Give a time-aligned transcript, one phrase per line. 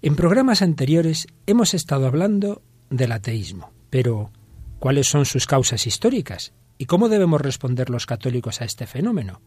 [0.00, 4.30] En programas anteriores hemos estado hablando del ateísmo, pero
[4.78, 6.52] ¿cuáles son sus causas históricas?
[6.78, 9.40] ¿Y cómo debemos responder los católicos a este fenómeno?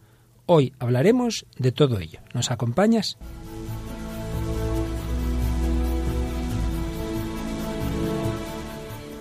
[0.44, 2.20] Hoy hablaremos de todo ello.
[2.34, 3.16] ¿Nos acompañas?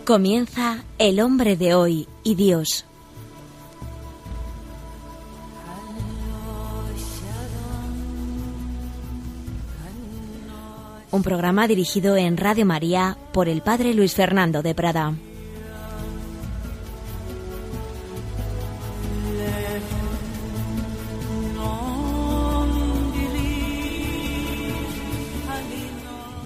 [0.06, 2.84] Comienza El hombre de hoy y Dios
[11.12, 15.14] un programa dirigido en Radio María por el Padre Luis Fernando de Prada.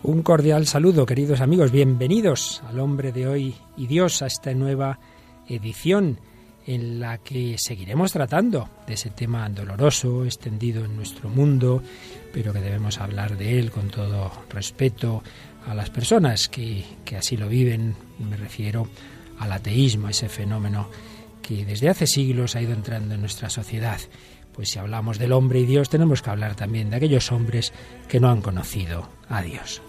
[0.01, 1.71] Un cordial saludo, queridos amigos.
[1.71, 4.99] Bienvenidos al hombre de hoy y Dios a esta nueva
[5.47, 6.19] edición
[6.65, 11.83] en la que seguiremos tratando de ese tema doloroso, extendido en nuestro mundo,
[12.33, 15.23] pero que debemos hablar de él con todo respeto
[15.67, 17.95] a las personas que, que así lo viven.
[18.19, 18.87] Me refiero
[19.39, 20.89] al ateísmo, ese fenómeno
[21.41, 23.99] que desde hace siglos ha ido entrando en nuestra sociedad.
[24.53, 27.73] Pues si hablamos del hombre y Dios, tenemos que hablar también de aquellos hombres
[28.07, 29.81] que no han conocido a Dios.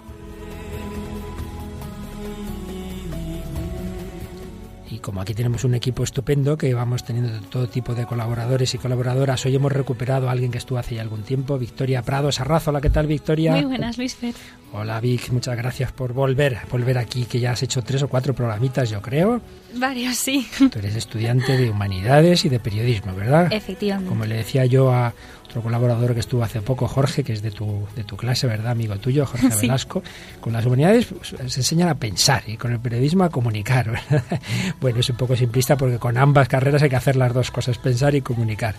[4.97, 8.79] Y como aquí tenemos un equipo estupendo que vamos teniendo todo tipo de colaboradores y
[8.79, 12.71] colaboradoras, hoy hemos recuperado a alguien que estuvo hace ya algún tiempo, Victoria Prado Sarrazo.
[12.71, 13.53] Hola, ¿qué tal, Victoria?
[13.53, 14.35] Muy buenas, Luis Fer.
[14.73, 18.33] Hola, Vic, muchas gracias por volver, volver aquí, que ya has hecho tres o cuatro
[18.35, 19.43] programitas, yo creo.
[19.75, 20.49] Varios, sí.
[20.57, 23.53] Tú eres estudiante de humanidades y de periodismo, ¿verdad?
[23.53, 24.09] Efectivamente.
[24.09, 25.13] Como le decía yo a
[25.47, 28.73] otro colaborador que estuvo hace poco, Jorge, que es de tu, de tu clase, ¿verdad?
[28.73, 30.03] Amigo tuyo, Jorge Velasco.
[30.41, 34.41] Con las humanidades pues, se enseñan a pensar y con el periodismo a comunicar, ¿verdad?
[34.81, 37.79] Bueno, es un poco simplista porque con ambas carreras hay que hacer las dos cosas,
[37.79, 38.75] pensar y comunicar.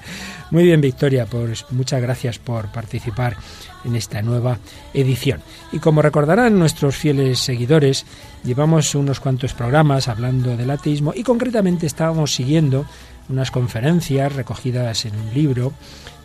[0.51, 3.37] Muy bien, Victoria, pues muchas gracias por participar
[3.85, 4.59] en esta nueva
[4.93, 5.41] edición.
[5.71, 8.05] Y como recordarán nuestros fieles seguidores,
[8.43, 12.85] llevamos unos cuantos programas hablando del ateísmo y concretamente estábamos siguiendo
[13.29, 15.73] unas conferencias recogidas en un libro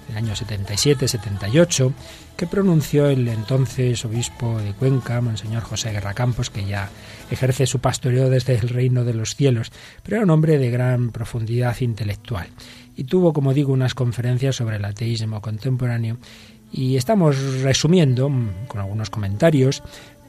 [0.09, 1.93] del año 77-78
[2.37, 6.91] que pronunció el entonces obispo de Cuenca, Monseñor José Guerra Campos, que ya
[7.31, 9.71] ejerce su pastoreo desde el reino de los cielos,
[10.03, 12.49] pero era un hombre de gran profundidad intelectual.
[12.97, 16.19] Y tuvo, como digo, unas conferencias sobre el ateísmo contemporáneo
[16.73, 19.83] y estamos resumiendo, mm, con algunos comentarios,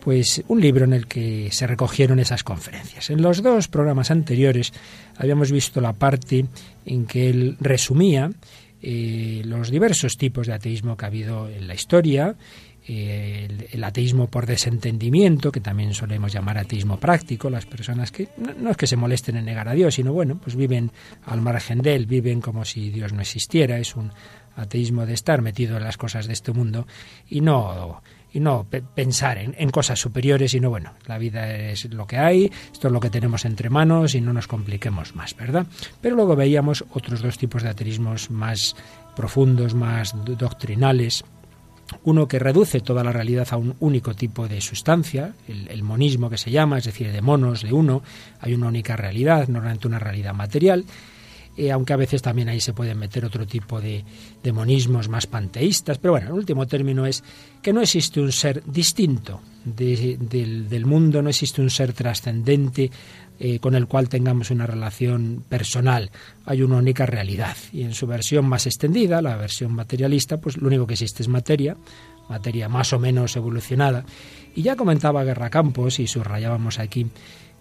[0.04, 3.10] pues un libro en el que se recogieron esas conferencias.
[3.10, 4.74] En los dos programas anteriores
[5.16, 6.46] habíamos visto la parte
[6.86, 8.30] en que él resumía
[8.86, 12.36] eh, los diversos tipos de ateísmo que ha habido en la historia,
[12.86, 18.54] eh, el, ateísmo por desentendimiento, que también solemos llamar ateísmo práctico, las personas que no,
[18.54, 20.92] no, es que se molesten en negar a Dios, sino bueno, pues viven
[21.26, 24.12] al margen de él, viven como si Dios no existiera, es un
[24.58, 26.86] ateísmo de estar metido en las cosas de este mundo
[27.30, 28.02] y no
[28.34, 32.88] y no pensar en, cosas superiores, sino bueno, la vida es lo que hay, esto
[32.88, 35.68] es lo que tenemos entre manos y no nos compliquemos más, ¿verdad?
[36.02, 38.76] Pero luego veíamos otros dos tipos de ateísmos más
[39.16, 41.24] profundos, más doctrinales.
[42.06, 46.30] Uno que reduce toda la realidad a un único tipo de sustancia, el, el monismo
[46.30, 48.02] que se llama, es decir, de monos, de uno,
[48.40, 50.86] hay una única realidad, normalmente una realidad material,
[51.56, 54.04] eh, aunque a veces también ahí se pueden meter otro tipo de
[54.42, 57.24] demonismos más panteístas, pero bueno, el último término es
[57.62, 62.90] que no existe un ser distinto de, del, mundo, no existe un ser trascendente
[63.40, 66.10] eh, con el cual tengamos una relación personal.
[66.46, 70.68] Hay una única realidad y en su versión más extendida, la versión materialista, pues lo
[70.68, 71.78] único que existe es materia,
[72.30, 74.06] materia más o menos evolucionada.
[74.56, 77.06] Y ya comentaba Guerra Campos y subrayábamos aquí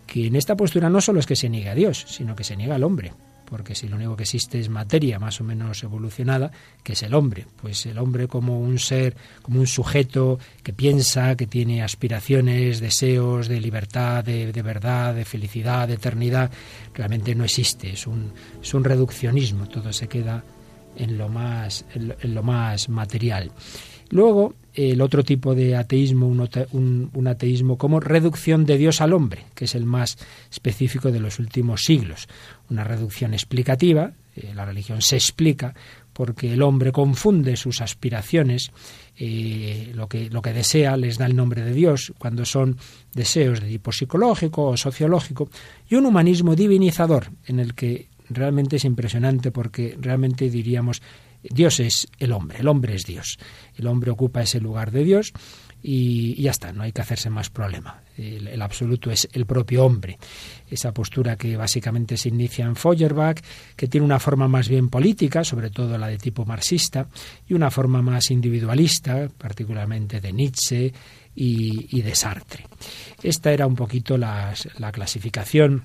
[0.07, 2.57] que en esta postura no solo es que se niega a Dios, sino que se
[2.57, 3.13] niega al hombre
[3.53, 6.51] porque si lo único que existe es materia más o menos evolucionada,
[6.83, 11.37] que es el hombre, pues el hombre como un ser, como un sujeto que piensa,
[11.37, 16.51] que tiene aspiraciones, deseos de libertad, de, verdad, de felicidad, de eternidad,
[16.95, 18.33] realmente no existe, es un,
[18.63, 20.43] es un reduccionismo, todo se queda
[20.97, 23.53] en lo más, en, en lo más material.
[24.13, 29.65] Luego, el otro tipo de ateísmo, un, ateísmo como reducción de Dios al hombre, que
[29.65, 30.19] es el más
[30.51, 32.29] específico de los últimos siglos.
[32.69, 35.75] Una reducción explicativa, eh, la religión se explica
[36.13, 38.71] porque el hombre confunde sus aspiraciones,
[39.17, 42.77] eh, lo, que, lo que desea les da el nombre de Dios, cuando son
[43.15, 45.49] deseos de tipo psicológico o sociológico,
[45.89, 51.01] y un humanismo divinizador, en el que realmente es impresionante porque realmente diríamos
[51.43, 53.39] Dios es el hombre, el hombre es Dios.
[53.77, 55.33] El hombre ocupa ese lugar de Dios
[55.83, 58.03] y, ya está, no hay que hacerse más problema.
[58.17, 60.19] El, absoluto es el propio hombre.
[60.71, 63.41] Esa postura que básicamente se inicia en Feuerbach,
[63.75, 67.09] que tiene una forma más bien política, sobre todo la de tipo marxista,
[67.49, 70.93] y una forma más individualista, particularmente de Nietzsche,
[71.35, 72.67] y, de Sartre.
[73.23, 74.55] Esta era un poquito la,
[74.93, 75.85] clasificación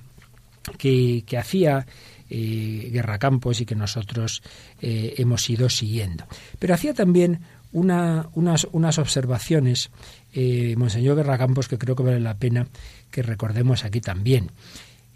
[0.76, 1.86] que, hacía
[2.28, 4.42] eh, Guerra Campos y que nosotros
[4.80, 6.26] eh, hemos ido siguiendo.
[6.58, 7.40] Pero hacía también
[7.72, 9.90] unas, unas, observaciones,
[10.32, 12.66] eh, Monseñor Guerra Campos, que creo que vale la pena
[13.10, 14.50] que recordemos aquí también.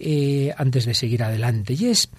[0.04, 1.74] Eh, antes de seguir adelante.
[1.74, 2.10] Y es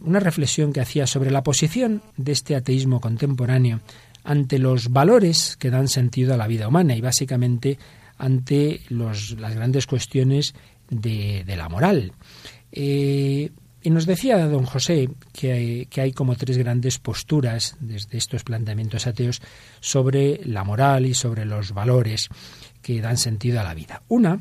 [0.00, 3.80] una reflexión que hacía sobre la posición de este ateísmo contemporáneo
[4.24, 7.78] ante los valores que dan sentido a la vida humana y básicamente
[8.16, 10.54] ante las grandes cuestiones
[10.88, 12.12] de, la moral.
[12.72, 13.50] Eh,
[13.82, 18.44] y nos decía don José que hay, que hay, como tres grandes posturas desde estos
[18.44, 19.40] planteamientos ateos
[19.80, 22.28] sobre la moral y sobre los valores
[22.82, 24.02] que dan sentido a la vida.
[24.08, 24.40] Una,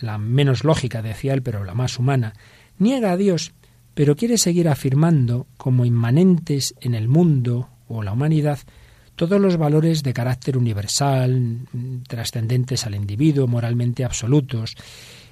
[0.00, 2.34] la menos lógica, decía él, pero la más humana,
[2.78, 3.52] niega a Dios,
[3.94, 8.58] pero quiere seguir afirmando como inmanentes en el mundo o la humanidad
[9.16, 11.60] todos los valores de carácter universal,
[12.06, 14.76] trascendentes al individuo, moralmente absolutos.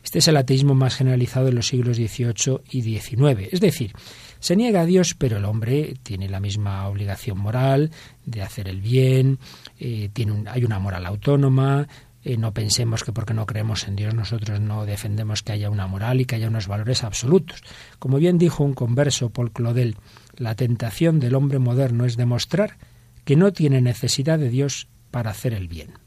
[0.04, 3.48] Este es el ateísmo más generalizado en los siglos XVIII y XIX.
[3.50, 3.92] Es decir,
[4.38, 7.90] se niega a Dios, pero el hombre tiene la misma obligación moral
[8.26, 9.38] de hacer el bien,
[9.80, 11.88] eh, tiene hay una moral autónoma,
[12.22, 15.86] eh, no pensemos que porque no creemos en Dios nosotros no defendemos que haya una
[15.86, 17.62] moral y que haya unos valores absolutos.
[17.98, 19.96] Como bien dijo un converso, Paul Claudel,
[20.36, 22.76] la tentación del hombre moderno es demostrar
[23.24, 26.03] que no tiene necesidad de Dios para hacer el bien.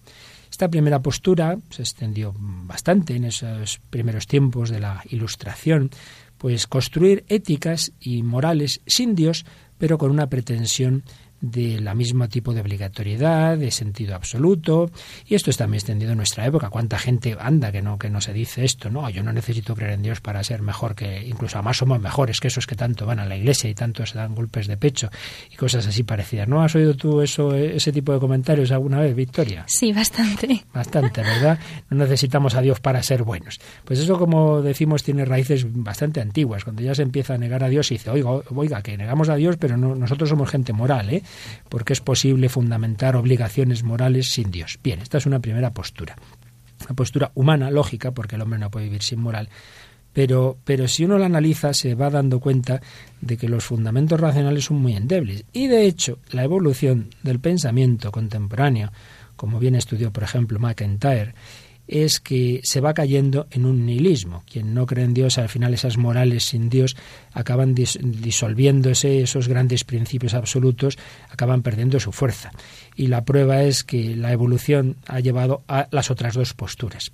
[0.58, 5.92] Esta primera postura se extendió bastante en esos primeros tiempos de la Ilustración,
[6.40, 9.46] pues construir éticas y morales sin Dios,
[9.78, 11.04] pero con una pretensión
[11.42, 14.90] de la mismo tipo de obligatoriedad, de sentido absoluto,
[15.26, 16.70] y esto está muy extendido en nuestra época.
[16.70, 18.90] ¿Cuánta gente anda que no que no se dice esto?
[18.90, 22.40] No, yo no necesito creer en Dios para ser mejor que incluso además somos mejores
[22.40, 25.10] que esos que tanto van a la iglesia y tanto se dan golpes de pecho
[25.52, 26.48] y cosas así parecidas.
[26.48, 29.66] ¿No has oído tú eso ese tipo de comentarios alguna vez, Victoria?
[29.68, 30.66] Sí, bastante.
[30.74, 31.60] Bastante, ¿verdad?
[31.90, 33.60] No necesitamos a Dios para ser buenos.
[33.86, 36.64] Pues eso como decimos tiene raíces bastante antiguas.
[36.64, 39.36] Cuando ya se empieza a negar a Dios y dice, "Oiga, oiga, que negamos a
[39.36, 41.24] Dios, pero no, nosotros somos gente moral, ¿eh?"
[41.70, 44.80] Porque es posible fundamentar obligaciones morales sin Dios.
[44.84, 46.16] Bien, esta es una primera postura.
[46.86, 49.50] Una postura humana, lógica, porque el hombre no puede vivir sin moral,
[50.14, 52.82] pero, pero si uno la analiza se va dando cuenta
[53.22, 55.46] de que los fundamentos racionales son muy endebles.
[55.54, 58.92] Y de hecho, la evolución del pensamiento contemporáneo,
[59.36, 61.36] como bien estudió, por ejemplo, McIntyre,
[61.88, 64.44] es que se va cayendo en un nihilismo.
[64.52, 66.96] Quien no cree en Dios, al final esas morales sin Dios
[67.34, 70.98] acaban disolviéndose, esos grandes principios absolutos
[71.30, 72.52] acaban perdiendo su fuerza.
[72.96, 77.12] Y la prueba es que la evolución ha llevado a las otras dos posturas.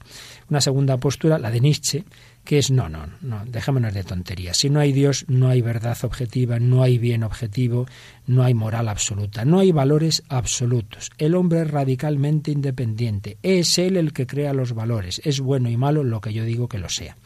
[0.49, 2.03] Una segunda postura, la de Nietzsche,
[2.43, 4.57] que es no, no, no, dejémonos de tonterías.
[4.57, 7.85] Si no hay Dios, no hay verdad objetiva, no hay bien objetivo,
[8.27, 11.11] no hay moral absoluta, no hay valores absolutos.
[11.17, 15.77] El hombre es radicalmente independiente, es él el que crea los valores, es bueno y
[15.77, 17.17] malo lo que yo digo que lo sea.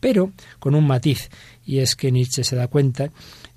[0.00, 1.30] Pero con un matiz,
[1.64, 3.10] y es que Nietzsche se da cuenta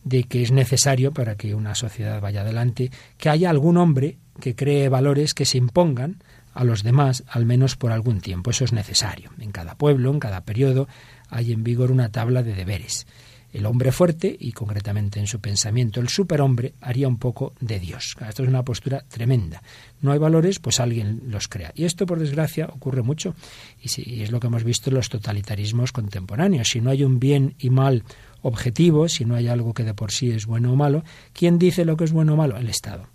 [0.04, 4.56] de que es necesario para que una sociedad vaya adelante que haya algún hombre que
[4.56, 6.22] cree valores que se impongan
[6.58, 8.50] a los demás, al menos por algún tiempo.
[8.50, 9.30] Eso es necesario.
[9.40, 10.88] En cada pueblo, en cada periodo,
[11.30, 13.06] hay en vigor una tabla de deberes.
[13.54, 18.18] El hombre fuerte, y concretamente en su pensamiento el superhombre, haría un poco de Dios.
[18.28, 19.62] Esto es una postura tremenda.
[20.02, 21.72] No hay valores, pues alguien los crea.
[21.76, 23.36] Y esto, por desgracia, ocurre mucho.
[23.80, 26.70] Y, es lo que hemos visto en los totalitarismos contemporáneos.
[26.70, 28.04] Si no hay un bien y mal
[28.42, 31.86] objetivo, si no hay algo que de por sí es bueno o malo, ¿quién dice
[31.86, 32.58] lo que es bueno o malo?
[32.58, 33.08] El Estado.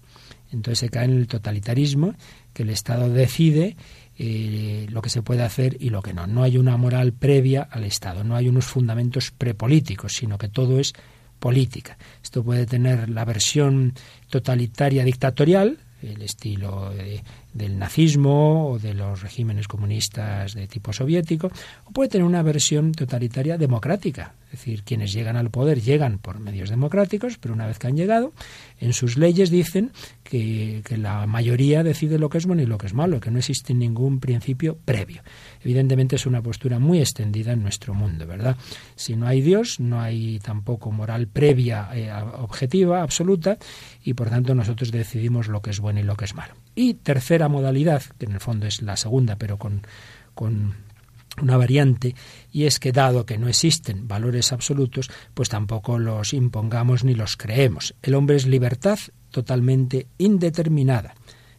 [0.52, 2.14] Entonces se cae en el totalitarismo,
[2.52, 3.76] que el Estado decide
[4.18, 6.26] eh, lo que se puede hacer y lo que no.
[6.26, 10.78] No hay una moral previa al Estado, no hay unos fundamentos prepolíticos, sino que todo
[10.78, 10.92] es
[11.38, 11.98] política.
[12.22, 13.94] Esto puede tener la versión
[14.30, 16.92] totalitaria dictatorial, el estilo
[17.52, 21.50] del nazismo o de los regímenes comunistas de tipo soviético,
[21.84, 26.38] o puede tener una versión totalitaria democrática, es decir, quienes llegan al poder llegan por
[26.38, 28.32] medios democráticos, pero una vez que han llegado,
[28.80, 29.92] en sus leyes dicen
[30.24, 33.38] que, la mayoría decide lo que es bueno y lo que es malo, que no
[33.38, 35.22] existe ningún principio previo.
[35.62, 38.56] Evidentemente es una postura muy extendida en nuestro mundo, ¿verdad?
[38.94, 43.58] Si no hay Dios, no hay tampoco moral previa, eh, objetiva, absoluta,
[44.04, 46.54] y por tanto nosotros decidimos lo que es bueno y lo que es malo.
[46.74, 49.82] Y tercera modalidad, que en el fondo es la segunda, pero con,
[50.34, 50.74] con
[51.40, 52.14] una variante
[52.50, 57.36] y es que dado que no existen valores absolutos, pues tampoco los impongamos ni los
[57.36, 57.94] creemos.
[58.02, 58.98] El hombre es libertad
[59.30, 61.14] totalmente indeterminada,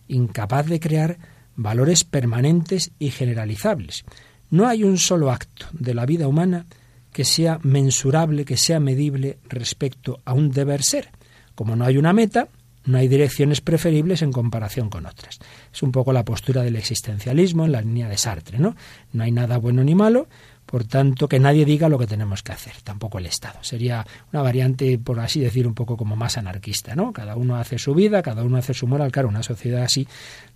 [0.07, 1.17] incapaz de crear
[1.55, 4.05] valores permanentes y generalizables.
[4.49, 6.65] No hay un solo acto de la vida humana
[7.11, 11.09] que sea mensurable, que sea medible respecto a un deber ser.
[11.55, 12.49] Como no hay una meta,
[12.85, 15.39] no hay direcciones preferibles en comparación con otras.
[15.73, 18.75] Es un poco la postura del existencialismo en la línea de Sartre, ¿no?
[19.13, 20.27] No hay nada bueno ni malo,
[20.65, 23.59] por tanto, que nadie diga lo que tenemos que hacer, tampoco el Estado.
[23.63, 27.13] Sería una variante, por así decir, un poco como más anarquista, ¿no?
[27.13, 29.11] Cada uno hace su vida, cada uno hace su moral.
[29.11, 30.07] Claro, una sociedad así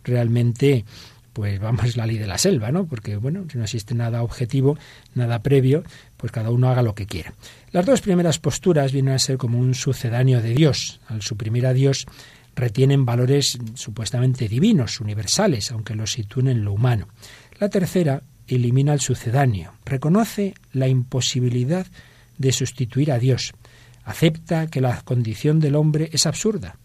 [0.03, 0.86] realmente
[1.38, 2.88] pues vamos, la ley de la selva, ¿no?
[2.88, 4.75] Porque, bueno, si no existe nada objetivo,
[5.13, 5.84] nada previo,
[6.17, 7.33] pues cada uno haga lo que quiera.
[7.71, 11.00] Las dos primeras posturas vienen a ser como un sucedáneo de Dios.
[11.07, 12.05] Al suprimir a Dios,
[12.55, 17.07] retienen valores supuestamente divinos, universales, aunque los sitúen en lo humano.
[17.59, 21.86] La tercera elimina el sucedáneo, reconoce la imposibilidad
[22.38, 23.53] de sustituir a Dios,
[24.05, 26.77] acepta que la condición del hombre es absurda.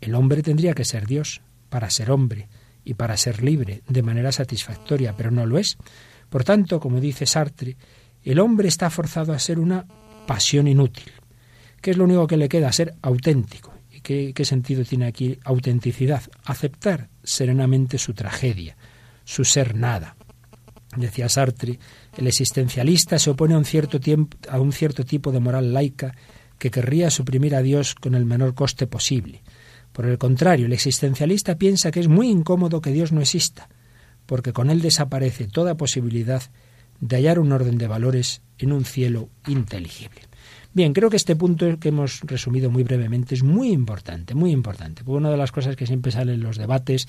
[0.00, 2.48] El hombre tendría que ser Dios para ser hombre
[2.84, 5.76] y para ser libre de manera satisfactoria, pero no lo es.
[6.30, 7.76] Por tanto, como dice Sartre,
[8.24, 9.86] el hombre está forzado a ser una
[10.26, 11.10] pasión inútil.
[11.80, 12.72] ¿Qué es lo único que le queda?
[12.72, 13.72] Ser auténtico.
[13.90, 16.22] ¿Y qué, qué sentido tiene aquí autenticidad?
[16.44, 18.76] Aceptar serenamente su tragedia,
[19.24, 20.16] su ser nada.
[20.96, 21.78] Decía Sartre,
[22.16, 26.14] el existencialista se opone a un cierto, tiempo, a un cierto tipo de moral laica
[26.58, 29.42] que querría suprimir a Dios con el menor coste posible.
[29.92, 33.68] Por el contrario, el existencialista piensa que es muy incómodo que Dios no exista,
[34.26, 36.42] porque con él desaparece toda posibilidad
[37.00, 40.20] de hallar un orden de valores en un cielo inteligible.
[40.72, 45.02] Bien, creo que este punto que hemos resumido muy brevemente es muy importante, muy importante.
[45.02, 47.08] Porque una de las cosas que siempre salen en los debates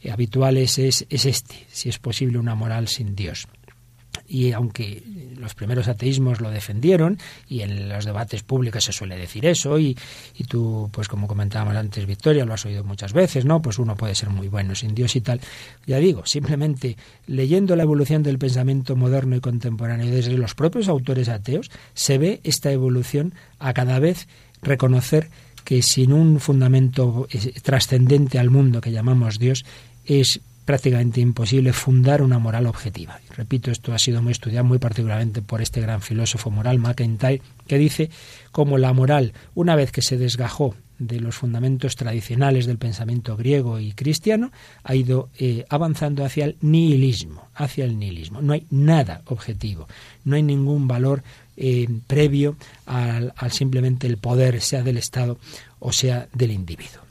[0.00, 3.48] eh, habituales es, es este, si es posible una moral sin Dios
[4.28, 5.02] y aunque
[5.38, 7.18] los primeros ateísmos lo defendieron
[7.48, 9.96] y en los debates públicos se suele decir eso y,
[10.36, 13.96] y tú pues como comentábamos antes Victoria lo has oído muchas veces no pues uno
[13.96, 15.40] puede ser muy bueno sin Dios y tal.
[15.86, 21.28] Ya digo simplemente leyendo la evolución del pensamiento moderno y contemporáneo desde los propios autores
[21.28, 24.28] ateos se ve esta evolución a cada vez
[24.62, 25.30] reconocer
[25.64, 29.64] que sin un fundamento eh, trascendente al mundo que llamamos Dios
[30.04, 33.20] es prácticamente imposible fundar una moral objetiva.
[33.34, 37.78] Repito, esto ha sido muy estudiado muy particularmente por este gran filósofo moral, McIntyre, que
[37.78, 38.10] dice
[38.50, 43.78] cómo la moral, una vez que se desgajó de los fundamentos tradicionales del pensamiento griego
[43.78, 44.50] y cristiano,
[44.82, 48.42] ha ido eh, avanzando hacia el nihilismo, hacia el nihilismo.
[48.42, 49.86] No hay nada objetivo,
[50.24, 51.22] no hay ningún valor
[51.56, 52.56] eh, previo
[52.86, 55.38] al simplemente el poder, sea del Estado
[55.78, 57.05] o sea del individuo.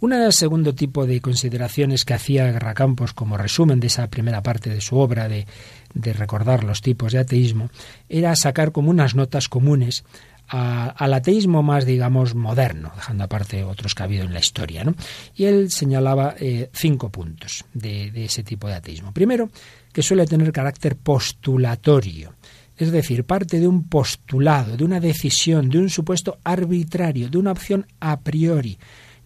[0.00, 4.80] Un segundo tipo de consideraciones que hacía Garracampos como resumen de esa primera parte de
[4.80, 5.46] su obra de,
[5.94, 7.70] recordar los tipos de ateísmo
[8.08, 10.04] era sacar como unas notas comunes
[10.46, 14.84] al ateísmo más, digamos, moderno, dejando aparte otros que ha habido en la historia.
[14.84, 14.94] ¿no?
[15.34, 19.12] Y él señalaba eh, cinco puntos de ese tipo de ateísmo.
[19.12, 19.48] Primero,
[19.92, 22.34] que suele tener carácter postulatorio.
[22.76, 27.52] Es decir, parte de un postulado, de una decisión, de un supuesto arbitrario, de una
[27.52, 28.76] opción a priori.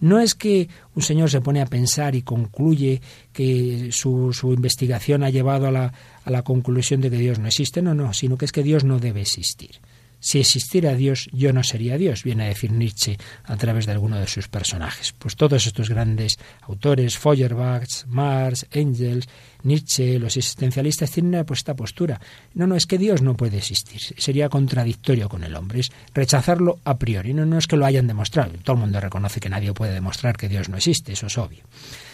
[0.00, 3.00] No es que un señor se pone a pensar y concluye
[3.32, 5.92] que su, su investigación ha llevado a la,
[6.24, 8.84] a la conclusión de que Dios no existe, no, no, sino que es que Dios
[8.84, 9.80] no debe existir.
[10.20, 14.18] Si existiera Dios, yo no sería Dios, viene a decir Nietzsche a través de alguno
[14.18, 15.12] de sus personajes.
[15.12, 19.28] Pues todos estos grandes autores, Feuerbach, Marx, Engels,
[19.62, 22.20] Nietzsche, los existencialistas tienen esta postura.
[22.54, 24.00] No, no, es que Dios no puede existir.
[24.16, 25.80] Sería contradictorio con el hombre.
[25.80, 27.32] Es rechazarlo a priori.
[27.34, 28.52] No, no es que lo hayan demostrado.
[28.62, 31.12] Todo el mundo reconoce que nadie puede demostrar que Dios no existe.
[31.12, 31.62] Eso es obvio.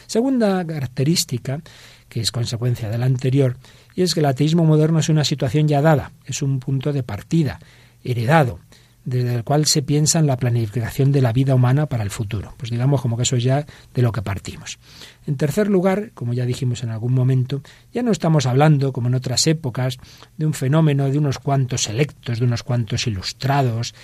[0.06, 1.60] Segunda característica,
[2.08, 3.56] que es consecuencia de la anterior,
[3.94, 7.02] y es que el ateísmo moderno es una situación ya dada, es un punto de
[7.02, 7.58] partida
[8.04, 8.60] heredado,
[9.04, 12.54] desde el cual se piensa en la planificación de la vida humana para el futuro.
[12.56, 14.78] Pues digamos como que eso es ya de lo que partimos.
[15.26, 19.14] En tercer lugar, como ya dijimos en algún momento, ya no estamos hablando, como en
[19.14, 19.98] otras épocas,
[20.36, 23.94] de un fenómeno de unos cuantos selectos, de unos cuantos ilustrados.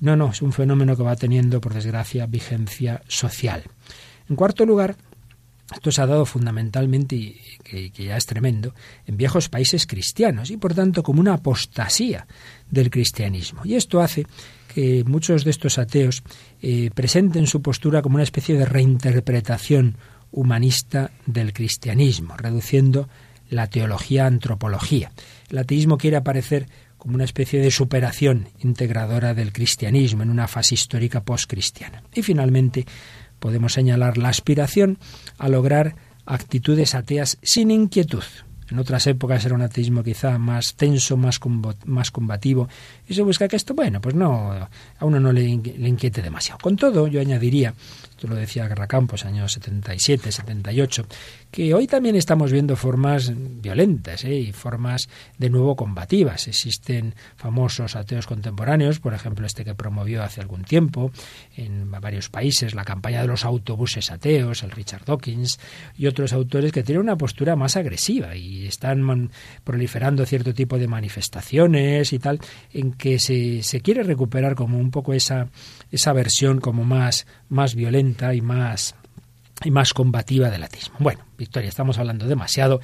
[0.00, 3.64] No, no, es un fenómeno que va teniendo, por desgracia, vigencia social.
[4.28, 4.96] En cuarto lugar,
[5.74, 8.74] esto se ha dado fundamentalmente, y que, ya es tremendo,
[9.06, 12.26] en viejos países cristianos y por tanto como una apostasía
[12.70, 13.62] del cristianismo.
[13.64, 14.26] Y esto hace
[14.72, 16.22] que muchos de estos ateos
[16.62, 19.96] eh, presenten su postura como una especie de reinterpretación
[20.30, 23.08] humanista del cristianismo, reduciendo
[23.48, 25.12] la teología a antropología.
[25.50, 26.68] El ateísmo quiere aparecer
[26.98, 32.02] como una especie de superación integradora del cristianismo en una fase histórica postcristiana.
[32.12, 32.84] Y finalmente
[33.38, 34.98] podemos señalar la aspiración
[35.38, 38.24] a lograr actitudes ateas sin inquietud,
[38.70, 41.38] en otras épocas era un ateísmo quizá más tenso, más,
[41.84, 42.68] más combativo,
[43.08, 46.58] y se busca que esto, bueno, pues no, a uno no le, le inquiete demasiado.
[46.60, 47.74] Con todo, yo añadiría,
[48.16, 51.06] esto lo decía Garracampos, años 77, 78,
[51.50, 53.30] que hoy también estamos viendo formas
[53.60, 54.34] violentas ¿eh?
[54.34, 56.48] y formas de nuevo combativas.
[56.48, 61.10] Existen famosos ateos contemporáneos, por ejemplo, este que promovió hace algún tiempo
[61.58, 65.60] en varios países la campaña de los autobuses ateos, el Richard Dawkins,
[65.98, 69.30] y otros autores que tienen una postura más agresiva y están
[69.62, 72.40] proliferando cierto tipo de manifestaciones y tal,
[72.72, 75.50] en que se, se quiere recuperar como un poco esa,
[75.90, 78.94] esa versión como más, más violenta y más
[79.64, 80.96] y más combativa del ateísmo.
[80.98, 82.80] Bueno, Victoria, estamos hablando demasiado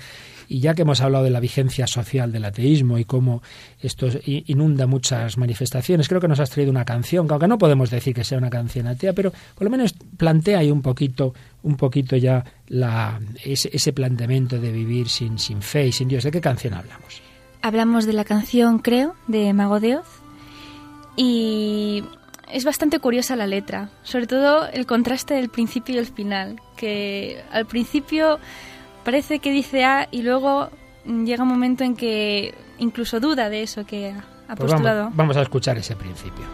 [0.48, 3.42] y ya que hemos hablado de la vigencia social del ateísmo y cómo
[3.80, 7.90] esto inunda muchas manifestaciones, creo que nos has traído una canción, que aunque no podemos
[7.90, 11.76] decir que sea una canción atea, pero por lo menos plantea ahí un poquito, un
[11.76, 16.24] poquito ya la, ese, ese planteamiento de vivir sin, sin fe y sin Dios.
[16.24, 17.22] ¿De qué canción hablamos?
[17.60, 20.22] Hablamos de la canción Creo, de Mago de Oz.
[21.16, 22.02] Y
[22.52, 27.42] es bastante curiosa la letra, sobre todo el contraste del principio y el final, que
[27.50, 28.38] al principio
[29.04, 30.70] parece que dice A y luego
[31.04, 34.14] llega un momento en que incluso duda de eso que
[34.48, 35.10] ha pues postulado.
[35.14, 36.44] vamos a escuchar ese principio.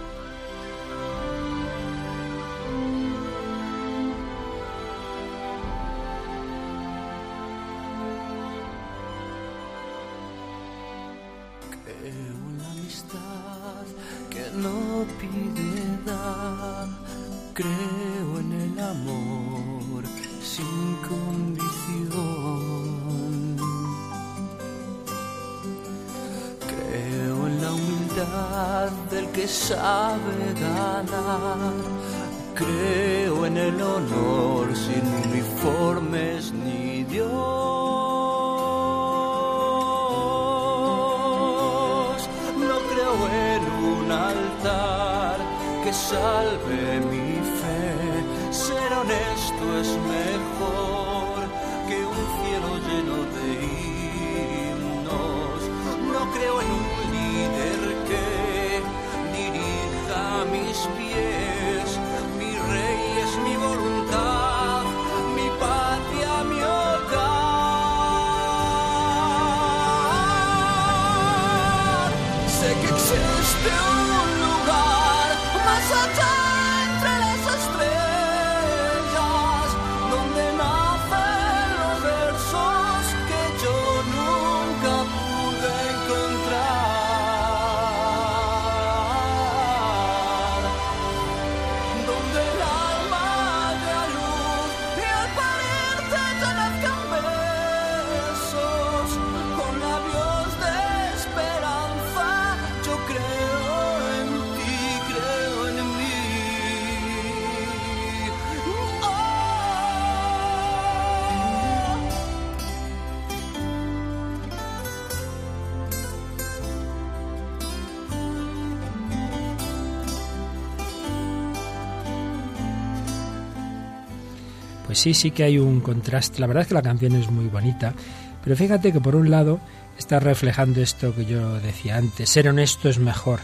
[124.98, 126.40] Sí, sí que hay un contraste.
[126.40, 127.94] La verdad es que la canción es muy bonita,
[128.42, 129.60] pero fíjate que por un lado
[129.98, 133.40] está reflejando esto que yo decía antes, ser honesto es mejor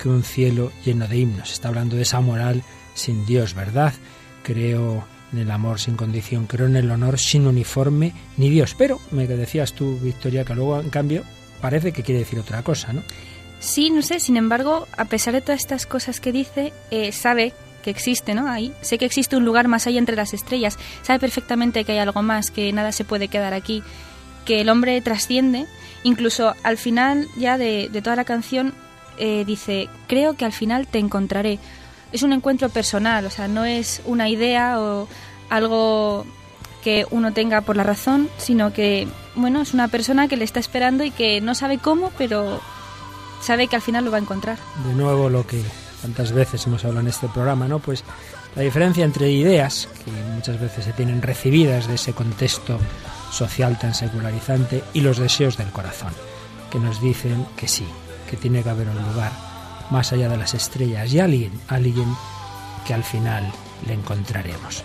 [0.00, 1.52] que un cielo lleno de himnos.
[1.52, 2.62] Está hablando de esa moral
[2.94, 3.92] sin Dios, ¿verdad?
[4.42, 8.74] Creo en el amor sin condición, creo en el honor sin uniforme ni Dios.
[8.76, 11.24] Pero me decías tú, Victoria, que luego en cambio
[11.60, 13.02] parece que quiere decir otra cosa, ¿no?
[13.60, 17.52] Sí, no sé, sin embargo, a pesar de todas estas cosas que dice, eh, sabe
[17.82, 18.48] que existe, ¿no?
[18.48, 18.72] Ahí.
[18.80, 20.78] Sé que existe un lugar más allá entre las estrellas.
[21.02, 23.82] Sabe perfectamente que hay algo más, que nada se puede quedar aquí,
[24.44, 25.66] que el hombre trasciende.
[26.02, 28.74] Incluso al final ya de, toda la canción
[29.18, 31.58] eh, dice, creo que al final te encontraré.
[32.12, 35.08] Es un encuentro personal, o sea, no es una idea o
[35.50, 36.24] algo
[36.82, 40.60] que uno tenga por la razón, sino que, bueno, es una persona que le está
[40.60, 42.60] esperando y que no sabe cómo, pero
[43.42, 44.58] sabe que al final lo va a encontrar.
[44.86, 45.62] De nuevo lo que
[46.02, 47.78] tantas veces hemos hablado en este programa, ¿no?
[47.78, 48.04] Pues
[48.56, 52.78] la diferencia entre ideas, que muchas veces se tienen recibidas de ese contexto
[53.30, 56.12] social tan secularizante, y los deseos del corazón,
[56.70, 57.86] que nos dicen que sí,
[58.28, 59.32] que tiene que haber un lugar
[59.90, 62.14] más allá de las estrellas y alguien, alguien
[62.86, 63.50] que al final
[63.86, 64.84] le encontraremos.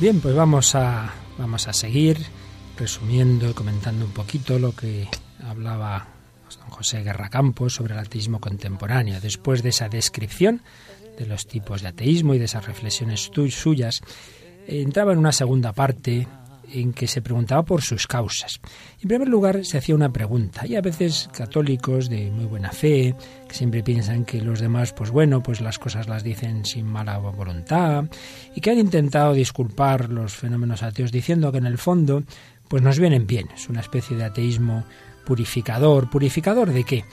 [0.00, 2.16] Bien, pues vamos a, vamos a seguir
[2.78, 5.06] resumiendo y comentando un poquito lo que
[5.46, 6.08] hablaba
[6.58, 9.20] don José Guerra Campos sobre el ateísmo contemporáneo.
[9.20, 10.62] Después de esa descripción
[11.18, 14.00] de los tipos de ateísmo y de esas reflexiones suyas,
[14.66, 16.26] entraba en una segunda parte
[16.72, 18.60] en que se preguntaba por sus causas.
[19.00, 20.66] En primer lugar, se hacía una pregunta.
[20.66, 23.14] y a veces católicos de muy buena fe,
[23.48, 27.18] que siempre piensan que los demás, pues bueno, pues las cosas las dicen sin mala
[27.18, 28.04] voluntad,
[28.54, 32.22] y que han intentado disculpar los fenómenos ateos diciendo que en el fondo,
[32.68, 33.48] pues nos vienen bien.
[33.54, 34.84] Es una especie de ateísmo
[35.24, 36.08] purificador.
[36.10, 37.04] ¿Purificador de qué?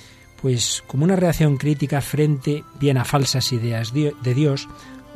[0.41, 4.67] Pues como una reacción crítica frente bien a falsas ideas de Dios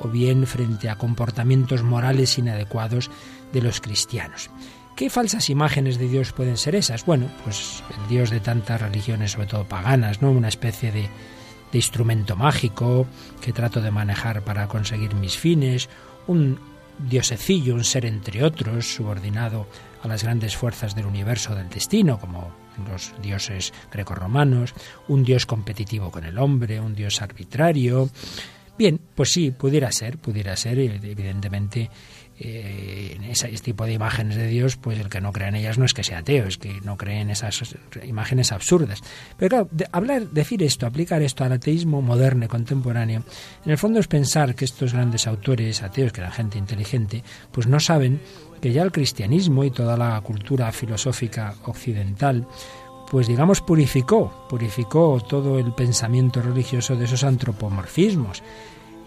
[0.02, 3.12] o bien frente a comportamientos morales inadecuados
[3.54, 4.50] de los cristianos.
[4.96, 7.06] ¿Qué falsas imágenes de Dios pueden ser esas?
[7.06, 10.32] Bueno, pues el Dios de tantas religiones, sobre todo paganas, ¿no?
[10.32, 11.10] Una especie de,
[11.72, 13.08] de instrumento mágico
[13.42, 15.90] que trato de manejar para conseguir mis fines,
[16.28, 16.60] un
[17.00, 19.68] diosecillo, un ser entre otros, subordinado
[20.04, 22.52] a las grandes fuerzas del universo del destino, como
[22.90, 24.74] los dioses grecorromanos,
[25.08, 28.10] un dios competitivo con el hombre, un dios arbitrario.
[28.78, 31.90] Bien, pues sí, pudiera ser, pudiera ser, evidentemente
[32.44, 35.78] eh, en ese tipo de imágenes de Dios, pues el que no cree en ellas
[35.78, 39.02] no es que sea ateo, es que no cree en esas imágenes absurdas.
[39.38, 43.24] Pero claro, hablar, decir esto, aplicar esto al ateísmo moderno y contemporáneo,
[43.64, 47.68] en el fondo es pensar que estos grandes autores ateos, que eran gente inteligente, pues
[47.68, 48.20] no saben
[48.60, 52.48] que ya el cristianismo y toda la cultura filosófica occidental
[53.12, 58.42] pues digamos purificó, purificó todo el pensamiento religioso de esos antropomorfismos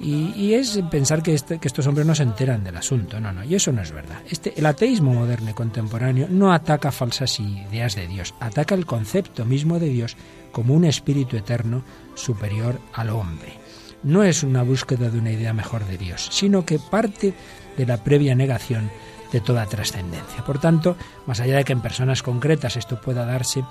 [0.00, 3.20] y, es pensar que, este, que, estos hombres no se enteran del asunto.
[3.20, 4.20] No, no, y eso no es verdad.
[4.28, 9.44] Este, el ateísmo moderno y contemporáneo no ataca falsas ideas de Dios, ataca el concepto
[9.44, 10.16] mismo de Dios
[10.52, 13.58] como un espíritu eterno superior al hombre.
[14.02, 17.32] No es una búsqueda de una idea mejor de Dios, sino que parte
[17.76, 18.90] de la previa negación
[19.32, 20.44] de toda trascendencia.
[20.44, 23.64] Por tanto, más allá de que en personas concretas esto pueda darse,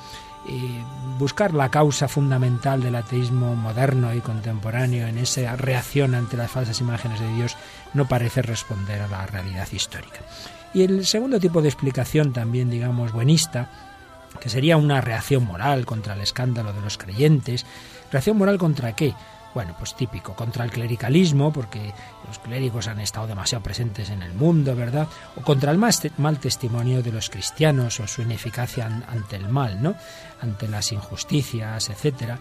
[1.17, 6.81] buscar la causa fundamental del ateísmo moderno y contemporáneo en esa reacción ante las falsas
[6.81, 7.55] imágenes de Dios
[7.93, 10.19] no parece responder a la realidad histórica.
[10.73, 13.69] Y el segundo tipo de explicación también, digamos, buenista,
[14.39, 17.65] que sería una reacción moral contra el escándalo de los creyentes.
[18.11, 19.13] ¿Reacción moral contra qué?
[19.53, 21.93] Bueno, pues típico, contra el clericalismo, porque
[22.27, 25.07] los clérigos han estado demasiado presentes en el mundo, ¿verdad?
[25.35, 29.95] O contra el mal testimonio de los cristianos o su ineficacia ante el mal, ¿no?
[30.41, 32.39] Ante las injusticias, etcétera.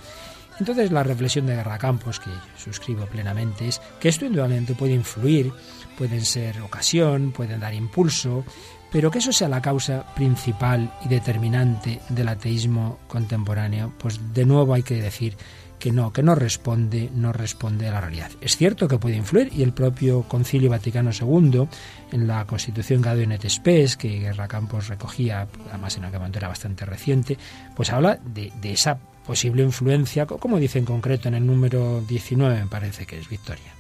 [0.59, 5.53] Entonces la reflexión de Guerra Campos, que suscribo plenamente, es que esto indudablemente puede influir,
[5.97, 8.45] pueden ser ocasión, pueden dar impulso,
[8.91, 14.75] pero que eso sea la causa principal y determinante del ateísmo contemporáneo, pues de nuevo
[14.75, 15.37] hay que decir
[15.83, 18.31] que no, que no responde, no responde a la realidad.
[18.41, 21.67] Es cierto que puede influir y el propio Concilio Vaticano II
[22.13, 26.47] en la Constitución Gaudium et Spes que Guerra Campos recogía, además en aquel momento era
[26.47, 27.37] bastante reciente,
[27.75, 32.61] pues habla de, de esa posible influencia, como dice en concreto en el número 19,
[32.61, 33.75] me parece que es Victoria.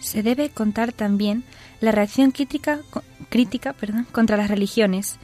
[0.00, 1.44] Se debe contar también
[1.80, 2.80] la reacción crítica,
[3.28, 5.20] crítica perdón, contra las religiones,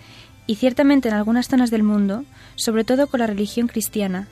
[0.46, 2.24] y ciertamente en algunas zonas del mundo,
[2.54, 4.28] sobre todo con la religión cristiana,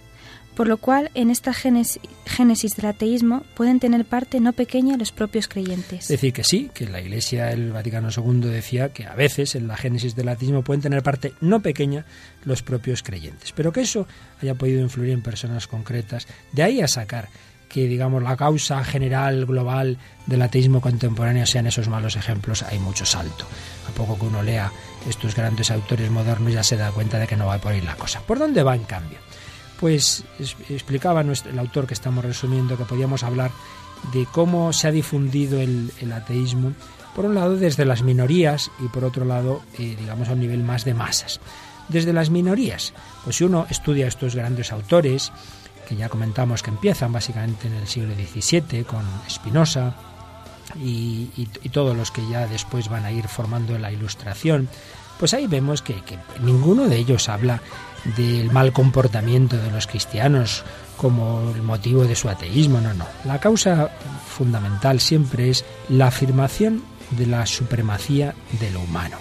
[0.55, 5.49] por lo cual en esta génesis del ateísmo pueden tener parte no pequeña los propios
[5.49, 6.03] creyentes.
[6.03, 9.67] Es decir, que sí, que la Iglesia, el Vaticano II decía que a veces en
[9.69, 12.05] la génesis del ateísmo pueden tener parte no pequeña
[12.45, 14.07] los propios creyentes, pero que eso
[14.41, 17.29] haya podido influir en personas concretas, de ahí a sacar
[17.73, 23.07] que digamos la causa general global del ateísmo contemporáneo sean esos malos ejemplos, hay mucho
[23.07, 23.47] salto.
[23.89, 24.71] A poco que uno lea
[25.09, 27.97] estos grandes autores modernos ya se da cuenta de que no va por ahí la
[27.97, 28.21] cosa.
[28.21, 29.19] ¿Por dónde va en cambio?
[29.83, 30.23] Pues
[30.71, 33.51] explicaba nuestro, el autor que estamos resumiendo que podíamos hablar
[34.13, 36.73] de cómo se ha difundido el, ateísmo,
[37.17, 40.63] por un lado desde las minorías y por otro lado, eh, digamos, a un nivel
[40.63, 41.41] más de masas.
[41.89, 45.33] Desde las minorías, pues si uno estudia estos grandes autores,
[45.89, 49.97] que ya comentamos que empiezan básicamente en el siglo XVII con Spinoza
[50.77, 51.27] y,
[51.73, 54.69] todos los que ya después van a ir formando la ilustración,
[55.19, 55.97] pues ahí vemos que
[56.41, 57.61] ninguno de ellos habla
[58.17, 60.65] del mal comportamiento de los cristianos
[60.97, 63.07] como el motivo de su ateísmo, no, no.
[63.25, 63.91] La causa
[64.27, 69.19] fundamental siempre es la afirmación de la supremacía de lo humano.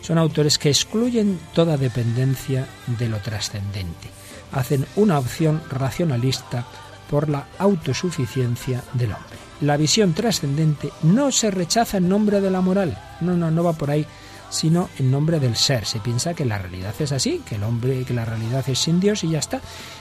[0.00, 2.66] Son autores que excluyen toda dependencia
[2.98, 4.10] de lo trascendente.
[4.52, 6.66] Hacen una opción racionalista
[7.10, 9.38] por la autosuficiencia del hombre.
[9.60, 12.98] La visión trascendente no se rechaza en nombre de la moral.
[13.20, 14.06] No, no, no va por ahí
[14.50, 15.86] sino en nombre del ser.
[15.86, 19.00] Se piensa que la realidad es así, que el hombre, que la realidad es sin
[19.00, 19.60] Dios y ya está.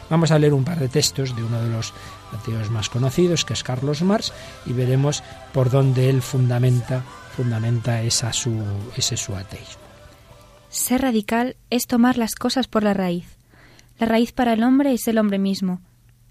[0.10, 1.93] Vamos a leer un par de textos de uno de los
[2.32, 4.34] ateos más conocidos, que es Carlos Marx,
[4.65, 7.03] y veremos por dónde él fundamenta,
[7.36, 8.63] fundamenta esa su,
[8.95, 9.84] ese su ateísmo.
[10.69, 13.38] Ser radical es tomar las cosas por la raíz.
[13.99, 15.82] La raíz para el hombre es el hombre mismo.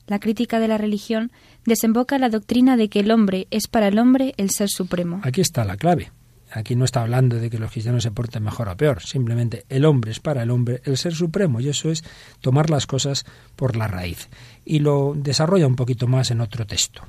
[0.06, 1.30] La crítica de la religión
[1.64, 5.20] desemboca en la doctrina de que el hombre es para el hombre el ser supremo.
[5.22, 6.10] Aquí está la clave.
[6.54, 9.84] Aquí no está hablando de que los cristianos se porten mejor o peor, simplemente el
[9.84, 12.04] hombre es para el hombre el ser supremo y eso es
[12.40, 13.24] tomar las cosas
[13.56, 14.28] por la raíz.
[14.64, 17.02] Y lo desarrolla un poquito más en otro texto.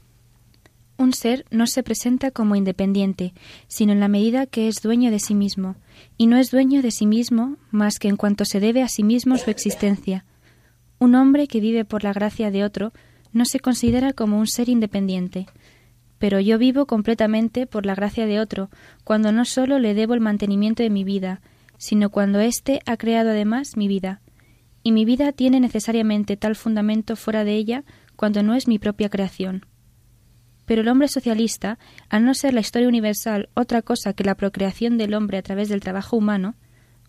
[0.97, 3.33] Un ser no se presenta como independiente,
[3.67, 5.75] sino en la medida que es dueño de sí mismo,
[6.17, 9.03] y no es dueño de sí mismo más que en cuanto se debe a sí
[9.03, 10.23] mismo su existencia.
[10.99, 12.93] Un hombre que vive por la gracia de otro
[13.33, 15.47] no se considera como un ser independiente,
[16.23, 18.69] pero yo vivo completamente por la gracia de otro,
[19.03, 21.41] cuando no sólo le debo el mantenimiento de mi vida,
[21.77, 24.21] sino cuando éste ha creado además mi vida.
[24.83, 27.83] Y mi vida tiene necesariamente tal fundamento fuera de ella
[28.15, 29.65] cuando no es mi propia creación.
[30.63, 34.97] Pero el hombre socialista, al no ser la historia universal otra cosa que la procreación
[34.97, 36.55] del hombre a través del trabajo humano,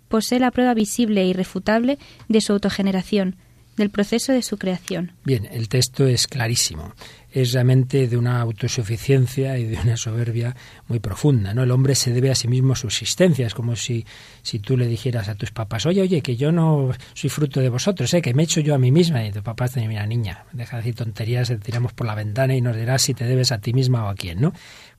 [0.09, 3.37] posee la prueba visible e irrefutable de su autogeneración,
[3.77, 5.13] del proceso de su creación.
[5.25, 6.95] Bien, el texto es clarísimo
[7.35, 10.55] es realmente de una autosuficiencia y de una soberbia
[10.87, 11.53] muy profunda.
[11.53, 11.65] ¿no?
[11.65, 13.45] El hombre se debe a sí mismo su existencia.
[13.45, 14.07] Es como si,
[14.43, 17.69] si tú le dijeras a tus papás, oye, oye, que yo no soy fruto de
[17.71, 18.23] vosotros, ¿eh?
[18.23, 19.27] que me he hecho yo a mí misma.
[19.27, 22.15] Y tu papá te dice, mira, niña, deja de decir tonterías, te tiramos por la
[22.15, 24.53] ventana y nos dirás si te debes a ti misma o a quién, ¿no?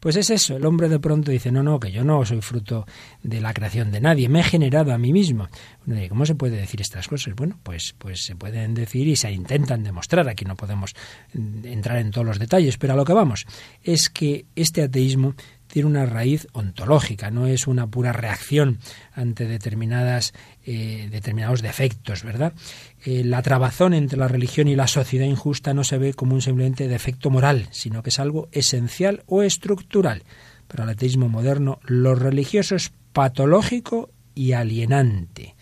[0.05, 2.85] Pues es eso, el hombre de pronto dice, no, no, que yo no soy fruto
[3.23, 5.47] de la creación de nadie, me he generado a mí mismo.
[6.09, 7.33] ¿Cómo se puede decir estas cosas?
[7.33, 10.29] Bueno, pues, pues se pueden decir y se intentan demostrar.
[10.29, 10.93] Aquí no podemos
[11.33, 13.47] mm, entrar en todo los detalles, pero a lo que vamos
[13.81, 15.33] es que este ateísmo
[15.67, 18.77] tiene una raíz ontológica, no es una pura reacción
[19.11, 20.33] ante determinadas,
[20.65, 22.53] eh, determinados defectos, ¿verdad?
[23.05, 26.41] Eh, la trabazón entre la religión y la sociedad injusta no se ve como un
[26.41, 30.23] simplemente defecto moral, sino que es algo esencial o estructural.
[30.67, 35.54] Para el ateísmo moderno, lo religioso es patológico y alienante.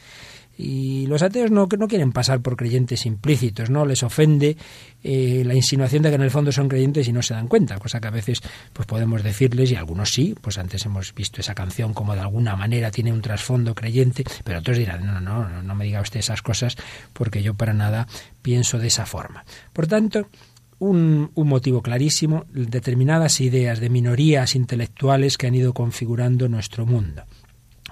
[0.56, 3.86] Y los ateos no, no quieren pasar por creyentes implícitos, ¿no?
[3.86, 4.56] Les ofende
[5.04, 7.80] eh, la insinuación de que en el fondo son creyentes y no se dan cuenta,
[7.80, 8.40] cosa que a veces
[8.72, 12.56] pues podemos decirles, y algunos sí, pues antes hemos visto esa canción como de alguna
[12.56, 16.20] manera tiene un trasfondo creyente, pero otros dirán, no, no, no, no me diga usted
[16.20, 16.76] esas cosas
[17.14, 18.08] porque yo para nada
[18.44, 19.46] pienso de esa forma.
[19.74, 20.30] Por tanto,
[20.78, 27.24] un, un, motivo clarísimo, determinadas ideas de minorías intelectuales que han ido configurando nuestro mundo.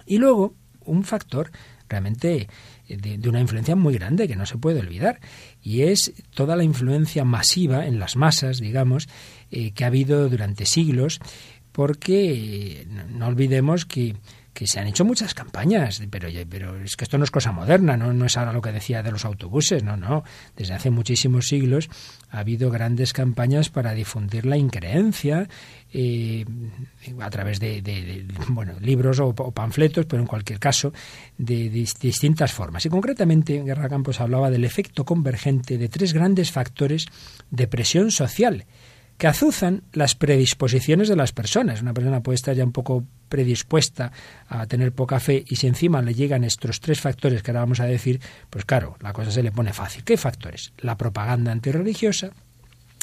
[0.05, 1.51] Y luego, un factor
[1.91, 2.47] realmente
[2.87, 5.19] eh, de, una influencia muy grande que no se puede olvidar.
[5.61, 9.07] Y es toda la influencia masiva en las masas, digamos,
[9.51, 11.19] eh, que ha habido durante siglos,
[11.71, 14.15] porque eh, no olvidemos que
[14.61, 17.97] que se han hecho muchas campañas, pero, pero es que esto no es cosa moderna,
[17.97, 18.13] ¿no?
[18.13, 20.23] no es ahora lo que decía de los autobuses, no, no.
[20.55, 21.89] Desde hace muchísimos siglos
[22.29, 25.49] ha habido grandes campañas para difundir la increencia
[25.91, 26.45] eh,
[27.19, 30.93] a través de, bueno, libros o, panfletos, pero en cualquier caso
[31.39, 32.85] de, distintas formas.
[32.85, 37.07] Y concretamente Guerra Campos hablaba del efecto convergente de tres grandes factores
[37.49, 38.65] de presión social
[39.17, 41.81] que azuzan las predisposiciones de las personas.
[41.81, 44.11] Una persona puede estar ya un poco predispuesta
[44.47, 47.79] a tener poca fe y si encima le llegan estos tres factores que ahora vamos
[47.79, 50.03] a decir, pues claro, la cosa se le pone fácil.
[50.03, 50.73] ¿Qué factores?
[50.77, 52.31] La propaganda antirreligiosa,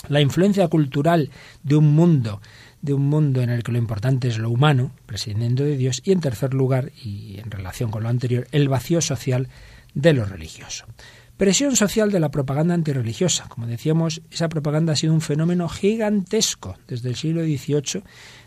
[0.09, 1.31] la influencia cultural
[1.65, 2.41] de un mundo
[2.81, 6.13] de un mundo en el que lo importante es lo humano, prescindiendo de Dios, y
[6.13, 9.49] en tercer lugar, y en relación con lo anterior, el vacío social
[9.95, 10.85] de lo religioso.
[11.39, 13.49] Presión social de la propaganda antirreligiosa.
[13.49, 18.03] Como decíamos, esa propaganda ha sido un fenómeno gigantesco desde el siglo XVIII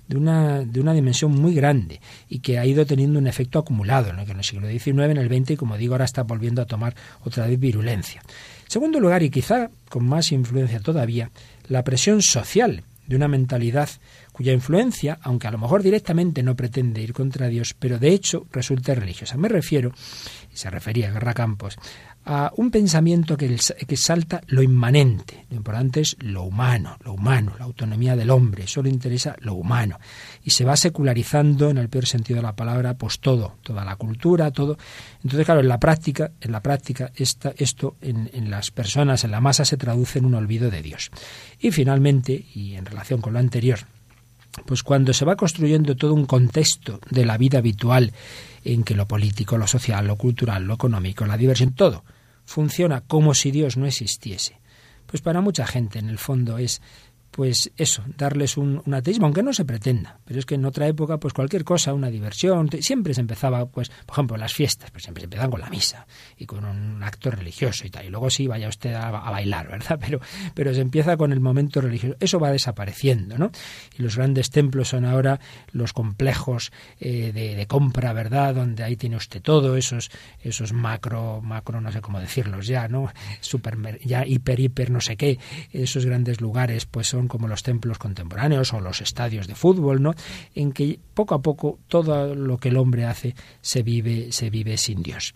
[0.10, 4.12] de una, de una dimensión muy grande y que ha ido teniendo un efecto acumulado,
[4.26, 6.66] que en el siglo XIX, en el XX y como digo ahora está volviendo a
[6.66, 8.24] tomar otra vez virulencia.
[8.66, 11.32] En segundo lugar, y quizá con más influencia todavía,
[11.70, 13.90] la presión social de una mentalidad
[14.32, 18.48] cuya influencia, aunque a lo mejor directamente no pretende ir contra Dios, pero de hecho
[18.52, 19.38] resulta religiosa.
[19.38, 19.92] Me refiero,
[20.54, 21.78] y se refería a Guerra Campos,
[22.26, 23.58] a un pensamiento que,
[23.88, 25.46] que salta lo inmanente.
[25.50, 28.68] Lo importante es lo humano, lo humano, la autonomía del hombre.
[28.68, 30.00] Solo interesa lo humano.
[30.44, 33.96] Y se va secularizando, en el peor sentido de la palabra, pues todo, toda la
[33.96, 34.78] cultura, todo.
[35.24, 39.32] Entonces, claro, en la práctica, en la práctica, esta, esto en, en las personas, en
[39.32, 41.10] la masa, se traduce en un olvido de Dios.
[41.60, 43.80] Y finalmente, y en relación con lo anterior,
[44.66, 48.14] pues cuando se va construyendo todo un contexto de la vida habitual
[48.64, 52.04] en que lo político, lo social, lo cultural, lo económico, la diversión, todo
[52.46, 54.60] funciona como si Dios no existiese.
[55.06, 56.82] Pues para mucha gente en el fondo es
[57.32, 60.20] pues eso, darles un, ateísmo, aunque no se pretenda.
[60.26, 63.90] Pero es que en otra época, pues cualquier cosa, una diversión, siempre se empezaba, pues,
[64.06, 66.06] por ejemplo, las fiestas, pues siempre se empezaban con la misa
[66.38, 68.06] y con un acto religioso y tal.
[68.06, 69.98] Y luego sí, vaya usted a, bailar, ¿verdad?
[70.12, 70.20] Pero,
[70.54, 72.18] pero se empieza con el momento religioso.
[72.20, 73.52] Eso va desapareciendo, ¿no?
[73.98, 75.40] Y los grandes templos son ahora
[75.72, 78.56] los complejos eh, de, compra, ¿verdad?
[78.56, 83.12] Donde ahí tiene usted todo, esos, esos macro, macro, no sé cómo decirlos ya, ¿no?
[83.40, 85.40] Super, ya hiper, hiper, no sé qué,
[85.72, 90.14] esos grandes lugares, pues son como los templos contemporáneos o los estadios de fútbol, ¿no?
[90.56, 94.78] En que poco a poco todo lo que el hombre hace se vive, se vive
[94.78, 95.34] sin Dios.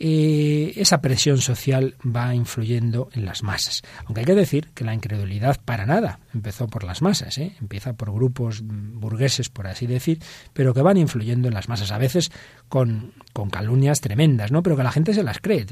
[0.00, 3.82] Eh, esa presión social va influyendo en las masas.
[4.04, 7.56] Aunque hay que decir que la incredulidad para nada empezó por las masas, ¿eh?
[7.60, 10.20] empieza por grupos burgueses, por así decir,
[10.52, 12.30] pero que van influyendo en las masas, a veces
[12.68, 14.62] con, con calumnias tremendas, ¿no?
[14.62, 15.66] pero que la gente se las cree.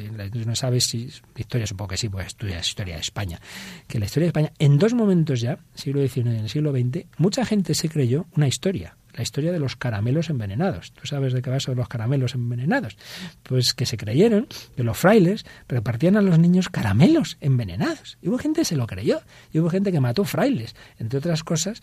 [0.45, 3.41] No sabes si historia, supongo que sí, pues estudias historia de España.
[3.87, 7.07] Que la historia de España, en dos momentos ya, siglo XIX y el siglo XX,
[7.19, 10.93] mucha gente se creyó una historia la historia de los caramelos envenenados.
[10.93, 12.97] ¿Tú sabes de qué va eso de los caramelos envenenados?
[13.43, 18.19] Pues que se creyeron que los frailes repartían a los niños caramelos envenenados.
[18.21, 19.21] Y hubo gente que se lo creyó.
[19.53, 21.81] Y hubo gente que mató frailes, entre otras cosas.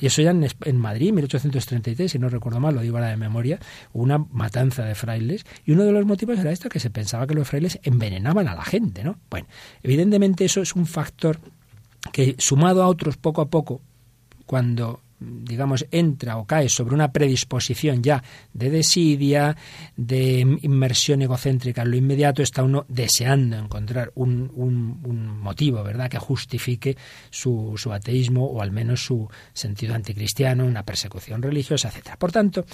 [0.00, 3.16] y eso ya en, en Madrid, 1833, si no recuerdo mal, lo digo ahora de
[3.16, 3.58] memoria,
[3.92, 5.46] una matanza de frailes.
[5.64, 8.54] Y uno de los motivos era esto, que se pensaba que los frailes envenenaban a
[8.54, 9.18] la gente, ¿no?
[9.30, 9.46] Bueno,
[9.82, 11.40] evidentemente eso es un factor
[12.12, 13.80] que sumado a otros poco a poco,
[14.44, 19.56] cuando digamos, entra o cae sobre una predisposición ya de desidia,
[19.96, 26.18] de inmersión egocéntrica en lo inmediato, está uno deseando encontrar un, un, motivo, ¿verdad?, que
[26.18, 26.96] justifique
[27.30, 32.16] su, su, ateísmo o al menos su sentido anticristiano, una persecución religiosa, etc.
[32.18, 32.64] Por tanto,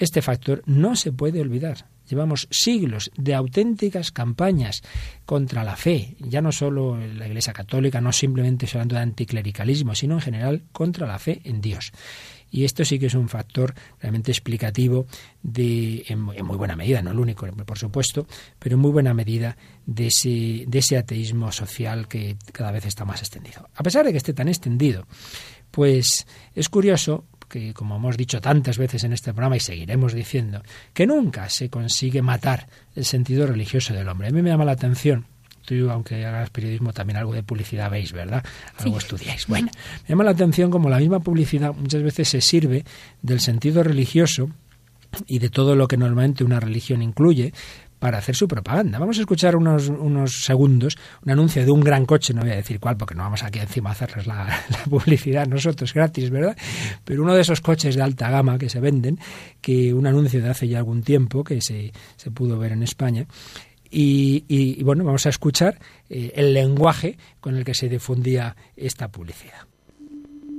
[0.00, 1.86] este factor no se puede olvidar.
[2.08, 4.82] Llevamos siglos de auténticas campañas
[5.24, 10.14] contra la fe, ya no solo la Iglesia Católica, no simplemente hablando de anticlericalismo, sino
[10.14, 11.92] en general contra la fe en Dios.
[12.50, 15.06] Y esto sí que es un factor realmente explicativo
[15.42, 18.26] de, en, muy buena medida, no el único, por supuesto,
[18.58, 23.04] pero en muy buena medida de ese, de ese ateísmo social que cada vez está
[23.04, 23.68] más extendido.
[23.76, 25.06] A pesar de que esté tan extendido,
[25.70, 30.62] pues es curioso que, como hemos dicho tantas veces en este programa y seguiremos diciendo,
[30.94, 34.28] que nunca se consigue matar el sentido religioso del hombre.
[34.28, 35.26] A mí me llama la atención
[35.62, 38.44] tú, aunque hagas periodismo, también algo de publicidad veis, ¿verdad?
[38.78, 39.46] Algo estudiáis.
[39.46, 39.70] Bueno,
[40.04, 42.84] me llama la atención como la misma publicidad muchas veces se sirve
[43.22, 44.50] del sentido religioso
[45.26, 47.52] y de todo lo que normalmente una religión incluye
[48.00, 48.98] para hacer su propaganda.
[48.98, 52.56] Vamos a escuchar unos, unos segundos un anuncio de un gran coche, no voy a
[52.56, 56.56] decir cuál porque no vamos aquí encima a hacerles la, publicidad nosotros gratis, ¿verdad?
[57.04, 59.20] Pero uno de esos coches de alta gama que se venden,
[59.60, 63.26] que un anuncio de hace ya algún tiempo que se, se pudo ver en España,
[63.92, 69.08] y, y, bueno, vamos a escuchar eh, el lenguaje con el que se difundía esta
[69.08, 69.66] publicidad.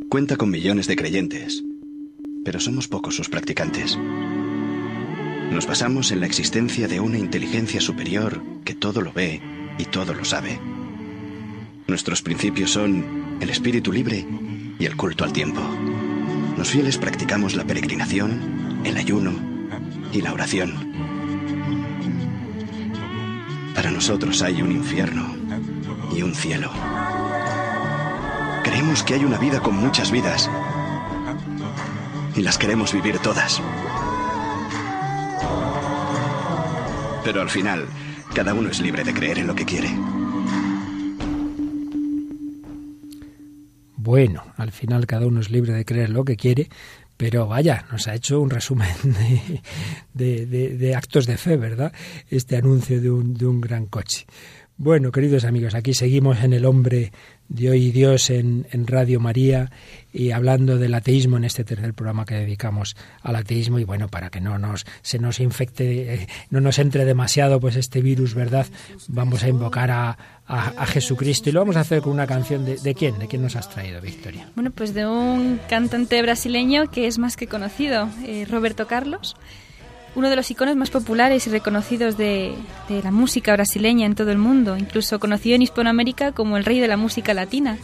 [0.10, 1.64] Cuenta con millones de creyentes,
[2.44, 3.98] pero somos pocos sus practicantes.
[5.52, 9.42] Nos basamos en la existencia de una inteligencia superior que todo lo ve
[9.78, 10.58] y todo lo sabe.
[11.88, 14.26] Nuestros principios son el espíritu libre
[14.80, 15.60] y el culto al tiempo.
[16.58, 19.34] Los fieles practicamos la peregrinación, el ayuno
[20.14, 20.74] y la oración.
[23.76, 25.36] Para nosotros hay un infierno
[26.16, 26.72] y un cielo.
[28.64, 30.50] Creemos que hay una vida con muchas vidas
[32.38, 33.62] y las queremos vivir todas.
[37.24, 37.88] Pero al final,
[38.34, 39.90] cada uno es libre de creer en lo que quiere.
[43.96, 46.70] Bueno, al final cada uno es libre de creer lo que quiere,
[47.18, 48.90] pero vaya, nos ha hecho un resumen
[50.16, 51.94] de, actos de fe, ¿verdad?
[52.28, 54.26] Este anuncio de un, de un gran coche.
[54.84, 57.12] Bueno, queridos amigos, aquí seguimos en el hombre
[57.50, 59.70] de hoy y Dios en, Radio María
[60.12, 64.32] y hablando del ateísmo en este tercer programa que dedicamos al ateísmo y bueno, para
[64.32, 68.66] que no nos se nos infecte, eh, no nos entre demasiado pues este virus, ¿verdad?
[69.08, 70.18] Vamos a invocar a,
[70.48, 73.44] a, Jesucristo y lo vamos a hacer con una canción de, de quién, de quién
[73.44, 74.50] nos has traído, Victoria.
[74.56, 79.36] Bueno, pues de un cantante brasileño que es más que conocido, eh, Roberto Carlos
[80.16, 82.54] uno de los iconos más populares y reconocidos de,
[83.04, 86.88] la música brasileña en todo el mundo, incluso conocido en Hispanoamérica como el rey de
[86.88, 87.78] la música latina.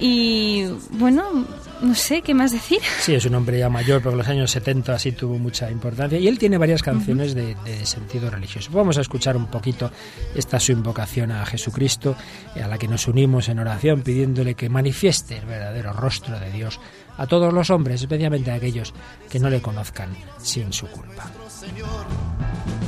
[0.00, 1.46] Y bueno,
[1.82, 2.78] no sé qué más decir.
[3.00, 6.18] Sí, es un hombre ya mayor, pero en los años 70 sí tuvo mucha importancia.
[6.18, 7.54] Y él tiene varias canciones de,
[7.84, 8.70] sentido religioso.
[8.72, 9.90] Vamos a escuchar un poquito
[10.34, 12.16] esta su invocación a Jesucristo,
[12.54, 16.80] a la que nos unimos en oración pidiéndole que manifieste el verdadero rostro de Dios
[17.20, 18.94] a todos los hombres, especialmente a aquellos
[19.28, 21.30] que no le conozcan sin su culpa.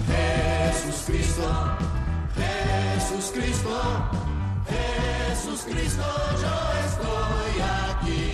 [0.08, 1.76] Jesús Cristo,
[2.34, 3.82] Jesús Cristo,
[4.72, 6.04] Jesús Cristo,
[6.40, 6.56] yo
[6.88, 7.54] estoy
[7.90, 8.24] aquí.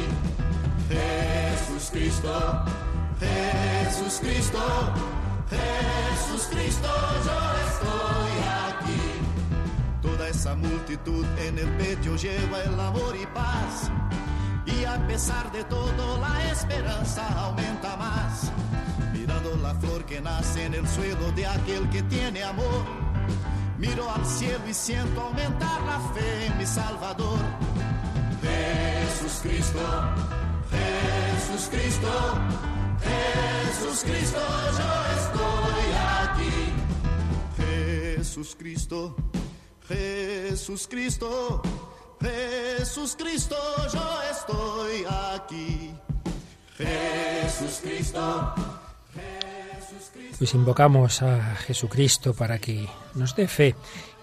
[0.89, 2.65] Jesús Cristo,
[3.19, 4.95] Jesús Cristo,
[5.51, 6.93] Jesús Cristo,
[7.27, 8.35] yo estoy
[8.71, 9.03] aquí.
[10.01, 13.91] Toda esa multitud en el pecho lleva el amor y paz
[14.77, 18.53] y a pesar de todo la esperanza aumenta más.
[19.13, 22.85] Mirando la flor que nace en el suelo de aquel que tiene amor.
[23.79, 27.39] Miro al cielo y siento aumentar la fe en mi Salvador.
[28.43, 29.81] Jesús Cristo,
[30.71, 32.09] Jesús Cristo,
[33.09, 34.41] Jesús Cristo,
[34.79, 35.87] yo estoy
[36.23, 36.57] aquí.
[38.17, 39.17] Jesús Cristo,
[39.89, 41.63] Jesús Cristo,
[42.21, 43.57] Jesús Cristo,
[43.93, 45.93] yo estoy aquí.
[46.77, 48.55] Jesús Cristo.
[50.39, 53.75] Pues invocamos a Jesucristo para que nos dé fe.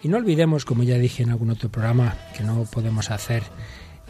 [0.02, 3.44] Y no olvidemos, como ya dije en algún otro programa, que no podemos hacer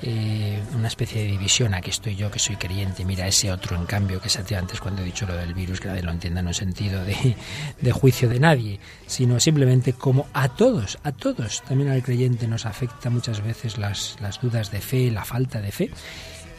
[0.01, 1.73] eh, una especie de división.
[1.73, 5.01] Aquí estoy yo que soy creyente, mira ese otro en cambio que se antes cuando
[5.01, 7.35] he dicho lo del virus, que nadie lo entienda en un sentido de,
[7.81, 12.65] de juicio de nadie, sino simplemente como a todos, a todos, también al creyente nos
[12.65, 15.91] afecta muchas veces las, las dudas de fe, la falta de fe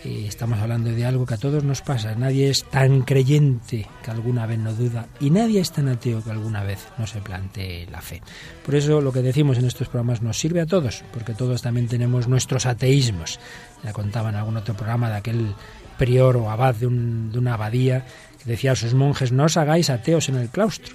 [0.07, 2.15] estamos hablando de algo que a todos nos pasa.
[2.15, 6.31] Nadie es tan creyente que alguna vez no duda y nadie es tan ateo que
[6.31, 8.23] alguna vez no se plantee la fe.
[8.65, 11.89] Por eso lo que decimos en estos programas nos sirve a todos, porque todos también
[11.89, 13.41] tenemos nuestros ateísmos.
[13.83, 15.55] Ya contaba en algún otro programa de aquel
[15.99, 18.07] prior o abad de, de una abadía
[18.43, 20.95] que decía a sus monjes no os hagáis ateos en el claustro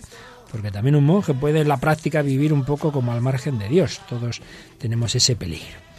[0.51, 3.69] porque también un monje puede en la práctica vivir un poco como al margen de
[3.69, 4.01] Dios.
[4.09, 4.41] Todos
[4.77, 5.90] tenemos ese peligro.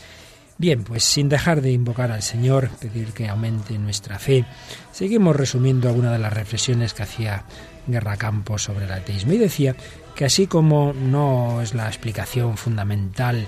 [0.58, 4.44] Bien, pues sin dejar de invocar al Señor, pedir que aumente nuestra fe,
[4.92, 7.44] seguimos resumiendo algunas de las reflexiones que hacía
[7.86, 9.74] Guerra Campos sobre el ateísmo y decía
[10.14, 13.46] que así como no es la explicación fundamental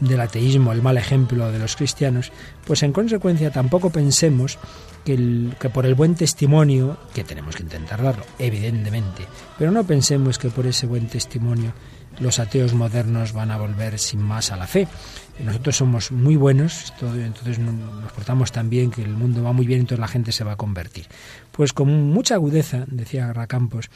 [0.00, 2.32] del ateísmo el mal ejemplo de los cristianos,
[2.66, 4.58] pues en consecuencia tampoco pensemos
[5.04, 9.26] que, que, por el buen testimonio, que tenemos que intentar darlo, evidentemente,
[9.58, 11.72] pero no pensemos que por ese buen testimonio
[12.18, 14.88] los ateos modernos van a volver sin más a la fe.
[15.44, 19.80] Nosotros somos muy buenos, entonces nos portamos tan bien que el mundo va muy bien,
[19.80, 21.06] entonces la gente se va a convertir.
[21.52, 23.90] Pues con mucha agudeza, decía Racampos,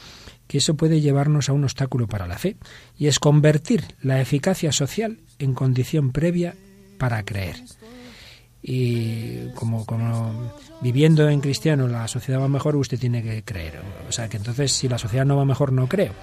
[0.47, 2.57] que eso puede llevarnos a un obstáculo para la fe,
[2.97, 6.55] y es convertir la eficacia social en condición previa
[6.97, 7.57] para creer.
[8.61, 13.79] Y como, como viviendo en cristiano la sociedad va mejor, usted tiene que creer.
[14.09, 16.13] O sea que entonces si la sociedad no va mejor, no creo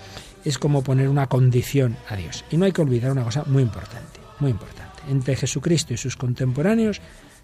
[0.45, 2.45] es como poner una condición a Dios.
[2.51, 4.92] Y no hay que olvidar una cosa muy importante, muy importante.
[5.09, 7.01] Entre Jesucristo y sus contemporáneos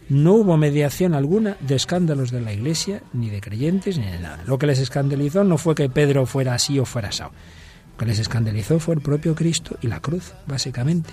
[0.09, 4.43] no hubo mediación alguna de escándalos de la Iglesia, ni de creyentes, ni de nada.
[4.47, 7.23] Lo que les escandalizó no fue que Pedro fuera así o fuera así.
[7.23, 11.11] Lo que les escandalizó fue el propio Cristo y la cruz, básicamente.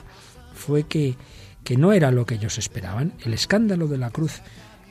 [0.53, 1.15] Fue que,
[1.63, 3.13] que no era lo que ellos esperaban.
[3.25, 4.41] El escándalo de la cruz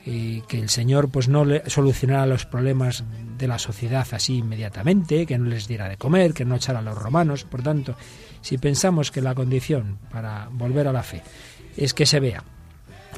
[0.05, 3.05] que el Señor pues no le solucionara los problemas
[3.39, 6.83] de la sociedad así inmediatamente, que no les diera de comer, que no echara a
[6.83, 7.45] los romanos.
[7.45, 7.97] Por tanto,
[8.45, 11.23] si pensamos que la condición para volver a la fe
[11.79, 12.45] es que se vea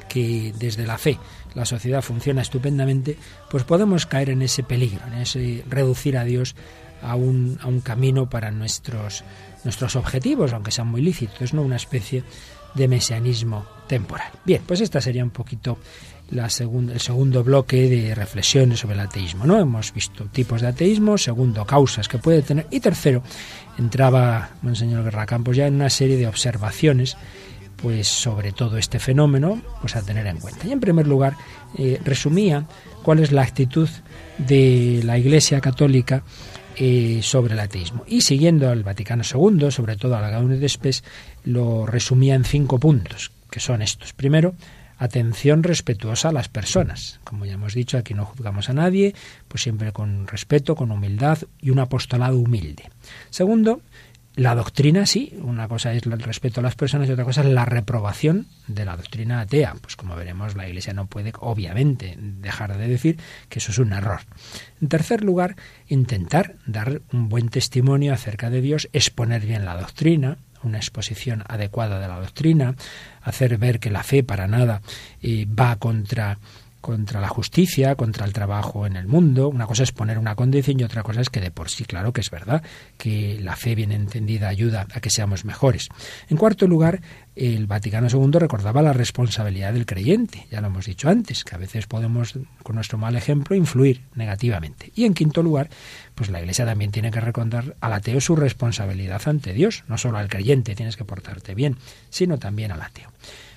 [0.08, 1.18] que desde la fe
[1.54, 3.16] la sociedad funciona estupendamente,
[3.50, 6.54] pues podemos caer en ese peligro, en ese reducir a Dios
[7.02, 9.24] a un, a un camino para nuestros,
[9.64, 12.22] nuestros objetivos, aunque sean muy lícitos, no una especie
[12.74, 14.30] de mesianismo temporal.
[14.44, 15.78] Bien, pues esta sería un poquito
[16.30, 19.46] la el segundo bloque de reflexiones sobre el ateísmo.
[19.46, 19.58] ¿no?
[19.58, 23.22] Hemos visto tipos de ateísmo, segundo, causas que puede tener, y tercero,
[23.78, 27.16] entraba Monseñor Guerra Campos ya en una serie de observaciones
[27.76, 30.66] pues sobre todo este fenómeno pues a tener en cuenta.
[30.66, 31.36] Y en primer lugar,
[31.76, 32.66] eh, resumía
[33.02, 33.88] cuál es la actitud
[34.38, 36.22] de la Iglesia Católica
[36.76, 38.04] eh, sobre el ateísmo.
[38.06, 41.04] Y siguiendo al Vaticano II, sobre todo a la Gaudium de Spes,
[41.44, 44.12] lo resumía en cinco puntos, que son estos.
[44.12, 44.54] Primero,
[44.98, 47.20] atención respetuosa a las personas.
[47.24, 49.14] Como ya hemos dicho, aquí no juzgamos a nadie,
[49.48, 52.90] pues siempre con respeto, con humildad y un apostolado humilde.
[53.30, 53.82] Segundo,
[54.36, 57.46] la doctrina sí, una cosa es el respeto a las personas y otra cosa es
[57.46, 59.74] la reprobación de la doctrina atea.
[59.80, 63.18] Pues como veremos, la Iglesia no puede, obviamente, dejar de decir
[63.48, 64.20] que eso es un error.
[64.82, 65.56] En tercer lugar,
[65.88, 70.36] intentar dar un buen testimonio acerca de Dios, exponer bien la doctrina,
[70.66, 72.74] una exposición adecuada de la doctrina,
[73.22, 74.82] hacer ver que la fe para nada
[75.22, 76.38] eh, va contra
[76.86, 79.48] contra la justicia, contra el trabajo en el mundo.
[79.48, 82.12] Una cosa es poner una condición y otra cosa es que de por sí, claro
[82.12, 82.62] que es verdad,
[82.96, 85.88] que la fe bien entendida ayuda a que seamos mejores.
[86.28, 87.00] En cuarto lugar,
[87.34, 91.58] el Vaticano II recordaba la responsabilidad del creyente, ya lo hemos dicho antes, que a
[91.58, 94.92] veces podemos, con nuestro mal ejemplo, influir negativamente.
[94.94, 95.68] Y en quinto lugar,
[96.14, 100.18] pues la Iglesia también tiene que recordar al ateo su responsabilidad ante Dios, no solo
[100.18, 101.78] al creyente tienes que portarte bien,
[102.10, 103.10] sino también al ateo.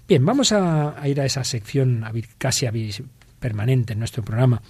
[0.09, 2.03] Bien, vamos a, ir a esa sección
[2.39, 2.65] casi
[3.39, 4.61] permanente en nuestro programa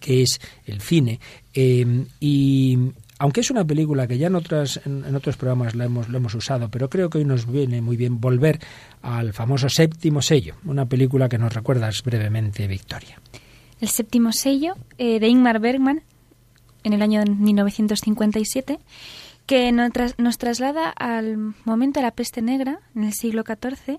[0.00, 1.18] que es el cine.
[1.54, 2.78] Eh, y
[3.18, 6.34] aunque es una película que ya en, otras, en, otros programas la hemos, lo hemos
[6.34, 8.60] usado, pero creo que hoy nos viene muy bien volver
[9.02, 13.20] al famoso séptimo sello, una película que nos recuerdas brevemente, Victoria.
[13.80, 16.02] El séptimo sello eh, de Ingmar Bergman
[16.84, 18.78] en el año 1957
[19.46, 23.98] que nos, traslada al momento de la peste negra en el siglo XIV,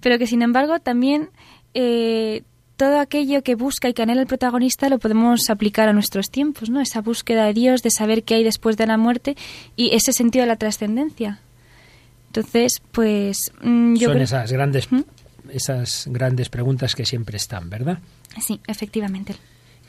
[0.00, 1.30] pero que sin embargo también
[1.72, 2.42] eh,
[2.78, 6.70] todo aquello que busca y que anhela el protagonista lo podemos aplicar a nuestros tiempos,
[6.70, 6.80] ¿no?
[6.80, 9.36] Esa búsqueda de Dios, de saber qué hay después de la muerte
[9.76, 11.40] y ese sentido de la trascendencia.
[12.28, 15.00] Entonces, pues mm, yo son esas grandes ¿Mm?
[15.50, 17.98] esas grandes preguntas que siempre están, ¿verdad?
[18.40, 19.34] Sí, efectivamente.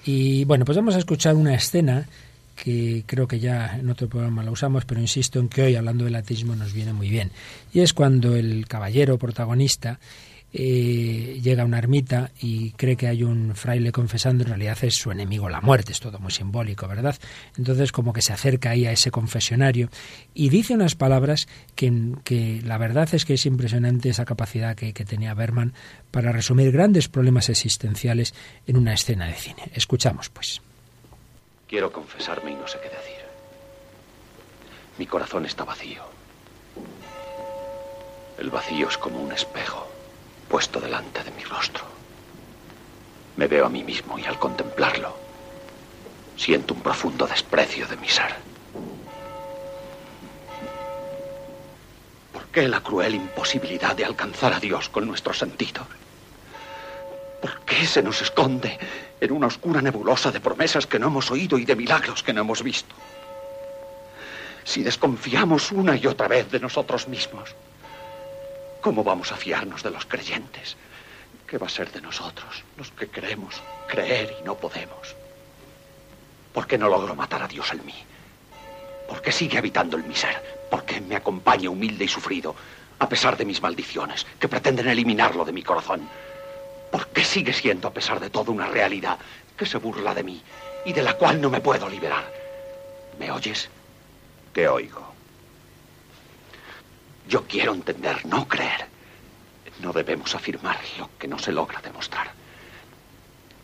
[0.05, 2.07] Y bueno, pues vamos a escuchar una escena
[2.55, 6.05] que creo que ya en otro programa la usamos, pero insisto en que hoy hablando
[6.05, 7.31] del ateísmo nos viene muy bien.
[7.71, 9.99] Y es cuando el caballero protagonista
[10.51, 14.95] eh, llega a una ermita y cree que hay un fraile confesando, en realidad es
[14.95, 17.15] su enemigo la muerte, es todo muy simbólico, ¿verdad?
[17.57, 19.89] Entonces como que se acerca ahí a ese confesionario
[20.33, 21.93] y dice unas palabras que,
[22.23, 25.73] que la verdad es que es impresionante esa capacidad que, que tenía Berman
[26.11, 28.33] para resumir grandes problemas existenciales
[28.65, 29.69] en una escena de cine.
[29.73, 30.61] Escuchamos pues.
[31.67, 33.19] Quiero confesarme y no sé qué decir.
[34.97, 36.03] Mi corazón está vacío.
[38.39, 39.98] El vacío es como un espejo
[40.49, 41.85] puesto delante de mi rostro.
[43.37, 45.15] Me veo a mí mismo y al contemplarlo,
[46.35, 48.35] siento un profundo desprecio de mi ser.
[52.33, 55.85] ¿Por qué la cruel imposibilidad de alcanzar a Dios con nuestro sentido?
[57.41, 58.77] ¿Por qué se nos esconde
[59.21, 62.41] en una oscura nebulosa de promesas que no hemos oído y de milagros que no
[62.41, 62.95] hemos visto?
[64.65, 67.55] Si desconfiamos una y otra vez de nosotros mismos,
[68.81, 70.77] ¿Cómo vamos a fiarnos de los creyentes?
[71.45, 75.15] ¿Qué va a ser de nosotros, los que queremos creer y no podemos?
[76.53, 77.95] ¿Por qué no logro matar a Dios en mí?
[79.07, 80.41] ¿Por qué sigue habitando en mi ser?
[80.71, 82.55] ¿Por qué me acompaña humilde y sufrido,
[82.99, 86.07] a pesar de mis maldiciones, que pretenden eliminarlo de mi corazón?
[86.89, 89.19] ¿Por qué sigue siendo, a pesar de todo, una realidad
[89.57, 90.41] que se burla de mí
[90.85, 92.31] y de la cual no me puedo liberar?
[93.19, 93.69] ¿Me oyes?
[94.53, 95.18] ¿Qué oigo?
[97.29, 98.87] Yo quiero entender, no creer.
[99.81, 102.31] No debemos afirmar lo que no se logra demostrar.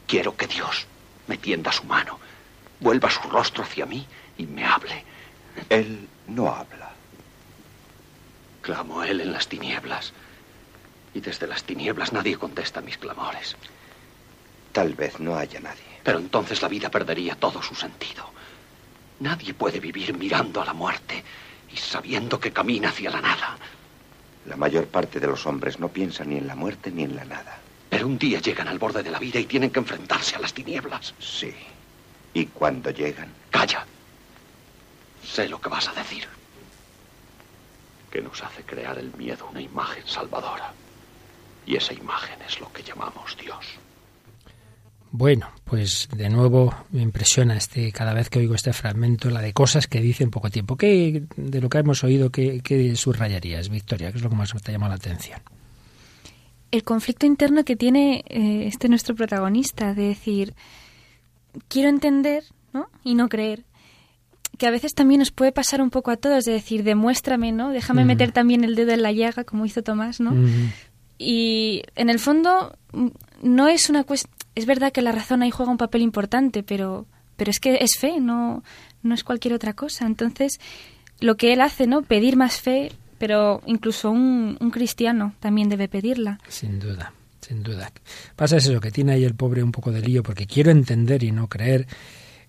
[0.06, 0.86] Quiero que Dios
[1.26, 2.20] me tienda su mano,
[2.80, 4.06] vuelva su rostro hacia mí
[4.38, 5.04] y me hable.
[5.68, 6.92] Él no habla.
[8.62, 10.14] Clamo Él en las tinieblas.
[11.16, 13.56] Y desde las tinieblas nadie contesta mis clamores.
[14.74, 16.02] Tal vez no haya nadie.
[16.04, 18.30] Pero entonces la vida perdería todo su sentido.
[19.22, 21.24] Nadie puede vivir mirando a la muerte
[21.76, 23.58] y sabiendo que camina hacia la nada.
[24.46, 27.26] La mayor parte de los hombres no piensan ni en la muerte ni en la
[27.26, 27.60] nada.
[27.90, 30.54] Pero un día llegan al borde de la vida y tienen que enfrentarse a las
[30.54, 31.14] tinieblas.
[31.20, 31.54] Sí.
[32.34, 33.30] ¿Y cuando llegan?
[33.50, 33.86] Calla.
[35.24, 36.28] Sé lo que vas a decir.
[38.10, 40.72] Que nos hace crear el miedo una imagen salvadora.
[41.66, 43.66] Y esa imagen es lo que llamamos Dios.
[45.12, 49.54] Bueno, pues de nuevo me impresiona este cada vez que oigo este fragmento la de
[49.54, 50.76] cosas que dice en poco tiempo.
[50.76, 54.12] ¿Qué de lo que hemos oído qué, qué subrayarías, Victoria?
[54.12, 55.40] ¿Qué es lo que más te llama la atención?
[56.72, 60.54] El conflicto interno que tiene eh, este nuestro protagonista de decir
[61.68, 62.44] quiero entender,
[62.74, 62.90] ¿no?
[63.04, 63.64] Y no creer.
[64.58, 67.70] Que a veces también nos puede pasar un poco a todos de decir demuéstrame, ¿no?
[67.70, 70.34] Déjame meter también el dedo en la llaga como hizo Tomás, ¿no?
[71.18, 73.08] Y en el fondo mm,
[73.44, 77.06] no es una cuestión es verdad que la razón ahí juega un papel importante, pero,
[77.36, 78.64] pero es que es fe, no,
[79.04, 80.06] no es cualquier otra cosa.
[80.06, 80.60] Entonces,
[81.20, 82.02] lo que él hace, ¿no?
[82.02, 86.40] Pedir más fe, pero incluso un, un cristiano también debe pedirla.
[86.48, 87.92] Sin duda, sin duda.
[88.36, 91.32] Pasa eso, que tiene ahí el pobre un poco de lío, porque quiero entender y
[91.32, 91.88] no creer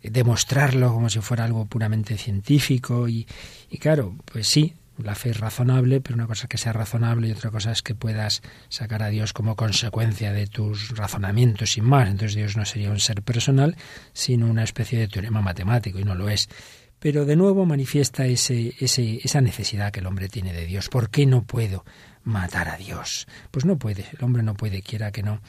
[0.02, 3.26] demostrarlo como si fuera algo puramente científico y,
[3.70, 7.28] y claro, pues sí, la fe es razonable, pero una cosa es que sea razonable
[7.28, 11.84] y otra cosa es que puedas sacar a Dios como consecuencia de tus razonamientos sin
[11.84, 12.08] más.
[12.08, 13.76] Entonces Dios no sería un ser personal,
[14.12, 16.48] sino una especie de teorema matemático, y no lo es.
[16.98, 20.88] Pero de nuevo manifiesta ese, ese, esa necesidad que el hombre tiene de Dios.
[20.88, 21.84] ¿Por qué no puedo
[22.24, 23.28] matar a Dios?
[23.50, 25.42] Pues no puede, el hombre no puede, quiera que no,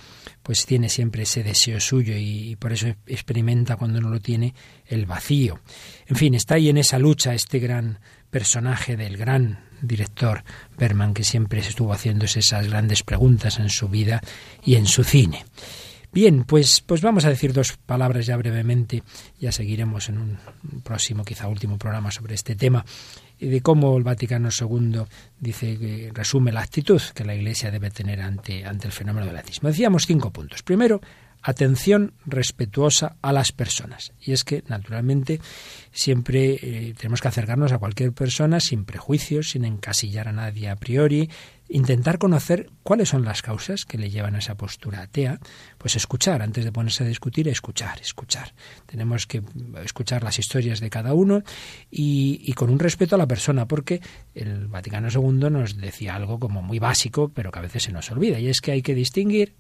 [0.44, 4.54] pues tiene siempre ese deseo suyo y por eso experimenta cuando no lo tiene
[4.86, 5.62] el vacío.
[6.06, 8.00] En fin, está ahí en esa lucha este gran
[8.30, 10.44] personaje del gran director
[10.78, 14.22] Berman, que siempre estuvo haciéndose esas grandes preguntas en su vida
[14.64, 15.46] y en su cine.
[16.12, 19.04] Bien, pues, pues vamos a decir dos palabras ya brevemente,
[19.40, 20.40] ya seguiremos en un
[20.84, 22.84] próximo, quizá último programa sobre este tema,
[23.40, 25.02] de cómo el Vaticano II
[25.40, 29.38] dice que resume la actitud que la Iglesia debe tener ante, ante el fenómeno del
[29.38, 29.70] ateísmo.
[29.70, 30.64] Decíamos cinco puntos.
[30.64, 31.02] Primero,
[31.48, 34.12] atención respetuosa a las personas.
[34.20, 35.40] Y es que, naturalmente,
[35.94, 40.76] siempre eh, tenemos que acercarnos a cualquier persona sin prejuicios, sin encasillar a nadie a
[40.76, 41.30] priori,
[41.70, 45.40] intentar conocer cuáles son las causas que le llevan a esa postura atea,
[45.78, 48.54] pues escuchar, antes de ponerse a discutir, escuchar, escuchar.
[48.86, 49.42] Tenemos que
[49.86, 51.44] escuchar las historias de cada uno
[51.90, 54.02] y, y con un respeto a la persona, porque
[54.36, 58.12] el Vaticano II nos decía algo como muy básico, pero que a veces se nos
[58.12, 59.56] olvida, y es que hay que distinguir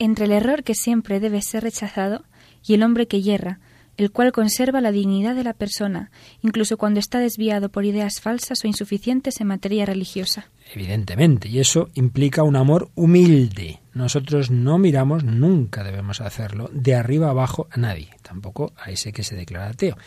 [0.00, 2.24] entre el error que siempre debe ser rechazado
[2.66, 3.60] y el hombre que yerra,
[3.98, 8.64] el cual conserva la dignidad de la persona, incluso cuando está desviado por ideas falsas
[8.64, 10.50] o insuficientes en materia religiosa.
[10.74, 13.80] Evidentemente, y eso implica un amor humilde.
[13.92, 19.22] Nosotros no miramos, nunca debemos hacerlo, de arriba abajo a nadie, tampoco a ese que
[19.22, 19.98] se declara ateo.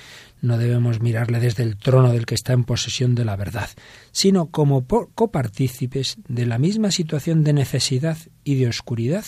[0.41, 3.69] No debemos mirarle desde el trono del que está en posesión de la verdad,
[4.11, 9.25] sino como copartícipes de la misma situación de necesidad y de oscuridad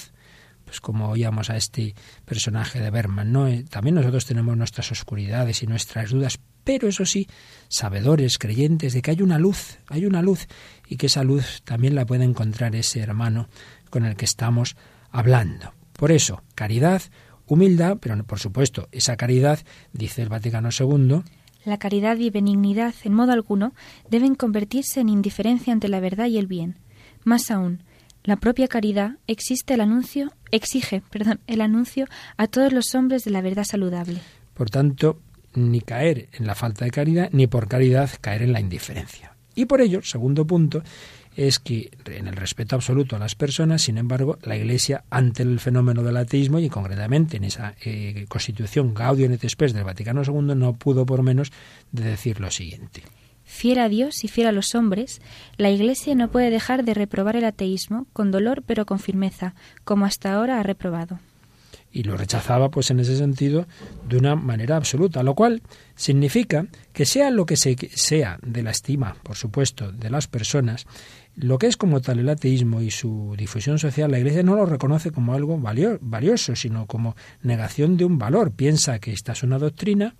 [0.75, 1.95] pues como oíamos a este
[2.25, 3.47] personaje de Berman, ¿no?
[3.47, 7.29] Eh, también nosotros tenemos nuestras oscuridades y nuestras dudas, pero eso sí,
[7.69, 10.47] sabedores, creyentes de que hay una luz, hay una luz,
[10.89, 13.47] y que esa luz también la puede encontrar ese hermano
[13.89, 14.75] con el que estamos
[15.11, 15.73] hablando.
[15.93, 17.01] Por eso, caridad,
[17.45, 19.59] humildad, pero por supuesto, esa caridad,
[19.93, 21.21] dice el Vaticano II,
[21.63, 23.73] la caridad y benignidad en modo alguno
[24.09, 26.79] deben convertirse en indiferencia ante la verdad y el bien.
[27.23, 27.81] Más aún,
[28.25, 31.03] la propia caridad existe el anuncio, exige
[31.47, 32.07] el anuncio
[32.37, 34.19] a todos los hombres de la verdad saludable.
[34.53, 35.19] Por tanto,
[35.53, 39.35] ni caer en la falta de caridad, ni por caridad caer en la indiferencia.
[39.53, 40.83] Y por ello, segundo punto,
[41.35, 45.59] es que en el respeto absoluto a las personas, sin embargo, la Iglesia, ante el
[45.59, 50.55] fenómeno del ateísmo y concretamente en esa eh, constitución Gaudium et Spes del Vaticano II,
[50.55, 51.51] no pudo por menos
[51.91, 53.03] de decir lo siguiente
[53.55, 55.21] fiel a Dios y fiel a los hombres,
[55.57, 60.05] la Iglesia no puede dejar de reprobar el ateísmo con dolor pero con firmeza, como
[60.05, 61.19] hasta ahora ha reprobado.
[61.91, 63.67] Y lo rechazaba, pues en ese sentido,
[64.09, 65.61] de una manera absoluta, lo cual
[65.95, 70.85] significa que sea lo que sea de la estima, por supuesto, de las personas,
[71.37, 74.65] lo que es como tal el ateísmo y su difusión social, la Iglesia no lo
[74.65, 78.51] reconoce como algo valioso, sino como negación de un valor.
[78.51, 80.15] Piensa que esta es una doctrina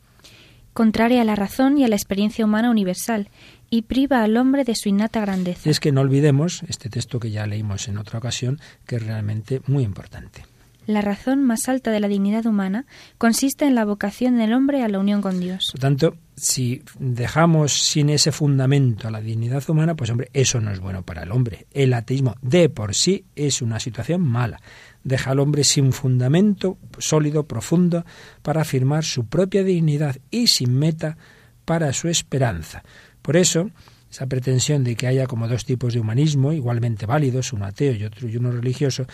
[0.76, 3.30] contraria a la razón y a la experiencia humana universal,
[3.70, 5.70] y priva al hombre de su innata grandeza.
[5.70, 9.62] Es que no olvidemos este texto que ya leímos en otra ocasión, que es realmente
[9.68, 10.44] muy importante.
[10.86, 12.86] La razón más alta de la dignidad humana
[13.18, 15.70] consiste en la vocación del hombre a la unión con Dios.
[15.72, 20.72] Por tanto, si dejamos sin ese fundamento a la dignidad humana, pues hombre, eso no
[20.72, 21.68] es bueno para el hombre.
[21.72, 24.60] El ateísmo de por sí es una situación mala
[25.06, 28.04] deja al hombre sin fundamento sólido, profundo,
[28.42, 31.16] para afirmar su propia dignidad y sin meta
[31.64, 32.84] para su esperanza.
[33.22, 33.70] Por eso,
[34.12, 38.04] esa pretensión de que haya como dos tipos de humanismo igualmente válidos, uno ateo y
[38.04, 39.06] otro y uno religioso,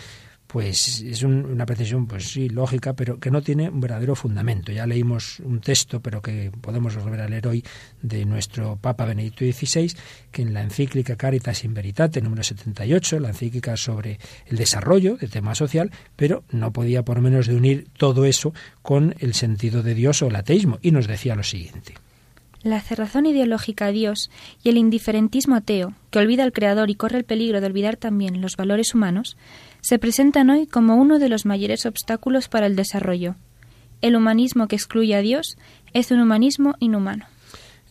[0.51, 4.73] pues es una precisión, pues sí, lógica, pero que no tiene un verdadero fundamento.
[4.73, 7.63] Ya leímos un texto, pero que podemos volver a leer hoy,
[8.01, 9.93] de nuestro Papa Benedicto XVI,
[10.29, 15.29] que en la encíclica Caritas in Veritate, número 78, la encíclica sobre el desarrollo de
[15.29, 19.93] tema social, pero no podía por menos de unir todo eso con el sentido de
[19.93, 21.93] Dios o el ateísmo, y nos decía lo siguiente.
[22.63, 24.29] La cerrazón ideológica a Dios
[24.63, 28.39] y el indiferentismo ateo, que olvida al Creador y corre el peligro de olvidar también
[28.39, 29.35] los valores humanos,
[29.81, 33.35] se presentan hoy como uno de los mayores obstáculos para el desarrollo.
[34.01, 35.57] El humanismo que excluye a Dios
[35.93, 37.25] es un humanismo inhumano.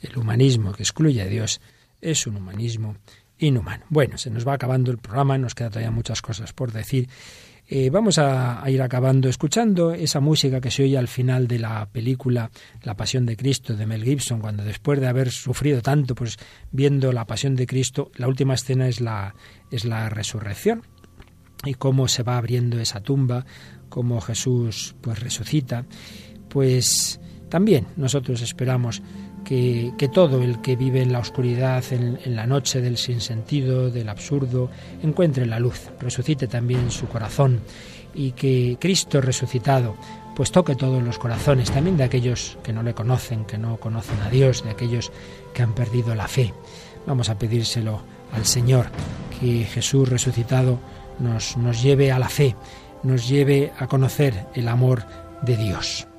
[0.01, 1.61] El humanismo que excluye a Dios
[2.01, 2.97] es un humanismo
[3.39, 3.85] inhumano.
[3.89, 7.09] Bueno, se nos va acabando el programa, nos quedan todavía muchas cosas por decir.
[7.73, 11.61] Eh, vamos a, a, ir acabando escuchando esa música que se oye al final de
[11.61, 12.51] la película
[12.83, 16.37] La Pasión de Cristo de Mel Gibson, cuando después de haber sufrido tanto, pues
[16.73, 19.37] viendo la Pasión de Cristo, la última escena es la,
[19.71, 20.83] es la resurrección
[21.65, 23.45] y cómo se va abriendo esa tumba,
[23.89, 25.85] cómo Jesús pues resucita,
[26.49, 29.03] pues también nosotros esperamos
[29.45, 34.09] que, todo el que vive en la oscuridad, en, en, la noche del sinsentido, del
[34.09, 34.71] absurdo,
[35.03, 37.61] encuentre la luz, resucite también su corazón
[38.15, 39.97] y que Cristo resucitado
[40.35, 44.21] pues toque todos los corazones, también de aquellos que no le conocen, que no conocen
[44.21, 45.13] a Dios, de aquellos
[45.53, 46.55] que han perdido la fe.
[47.07, 48.01] Vamos a pedírselo
[48.33, 48.87] al Señor,
[49.39, 50.79] que Jesús resucitado
[51.21, 52.57] nos, nos lleve a la fe,
[53.03, 55.05] nos lleve a conocer el amor
[55.43, 56.10] de Dios.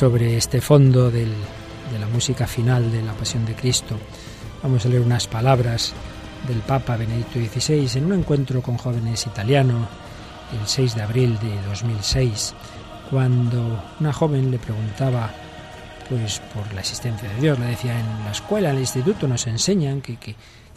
[0.00, 1.26] Sobre este fondo de
[2.00, 3.98] la música final de la Pasión de Cristo,
[4.62, 5.92] vamos a leer unas palabras
[6.48, 9.86] del Papa Benedicto XVI en un encuentro con jóvenes italianos
[10.58, 12.54] el 6 de abril de 2006,
[13.10, 15.30] cuando una joven le preguntaba
[16.08, 19.46] pues por la existencia de Dios, le decía en la escuela, en el instituto nos
[19.48, 20.34] enseñan que, que,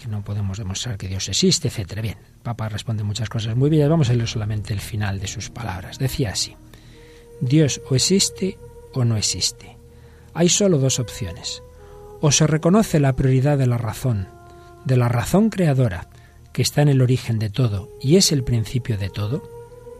[0.09, 2.01] no podemos demostrar que Dios existe, etcétera.
[2.01, 5.28] Bien, el Papa responde muchas cosas muy bien, vamos a leer solamente el final de
[5.28, 5.97] sus palabras.
[5.97, 6.57] Decía así,
[7.39, 8.57] Dios o existe
[8.93, 9.77] o no existe.
[10.33, 11.63] Hay solo dos opciones.
[12.21, 14.27] O se reconoce la prioridad de la razón,
[14.85, 16.09] de la razón creadora,
[16.53, 19.43] que está en el origen de todo y es el principio de todo,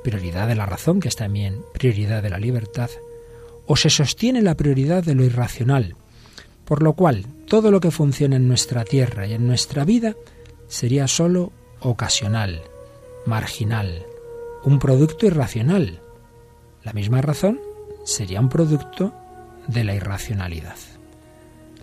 [0.04, 2.90] prioridad de la razón, que es también prioridad de la libertad,
[3.66, 5.96] o se sostiene la prioridad de lo irracional,
[6.66, 10.16] por lo cual todo lo que funciona en nuestra tierra y en nuestra vida
[10.68, 12.62] sería sólo ocasional,
[13.26, 14.06] marginal,
[14.64, 16.02] un producto irracional.
[16.84, 17.60] La misma razón
[18.04, 19.14] sería un producto
[19.68, 20.76] de la irracionalidad.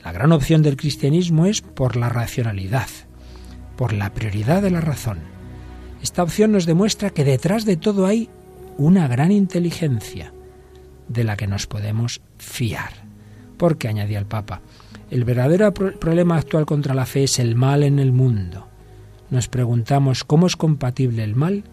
[0.04, 2.88] La gran opción del cristianismo es por la racionalidad,
[3.76, 5.18] por la prioridad de la razón.
[6.02, 8.30] Esta opción nos demuestra que detrás de todo hay
[8.78, 10.32] una gran inteligencia
[11.08, 12.92] de la que nos podemos fiar.
[13.58, 14.62] Porque, añadía el Papa,
[15.10, 18.68] el verdadero problema actual contra la fe es el mal en el mundo.
[19.28, 21.64] Nos preguntamos cómo es compatible el mal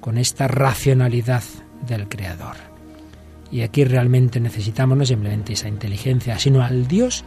[0.00, 1.42] con esta racionalidad
[1.86, 2.75] del Creador.
[3.50, 7.24] Y aquí realmente necesitamos no simplemente esa inteligencia, sino al Dios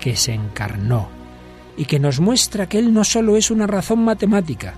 [0.00, 1.08] que se encarnó
[1.76, 4.74] y que nos muestra que Él no solo es una razón matemática,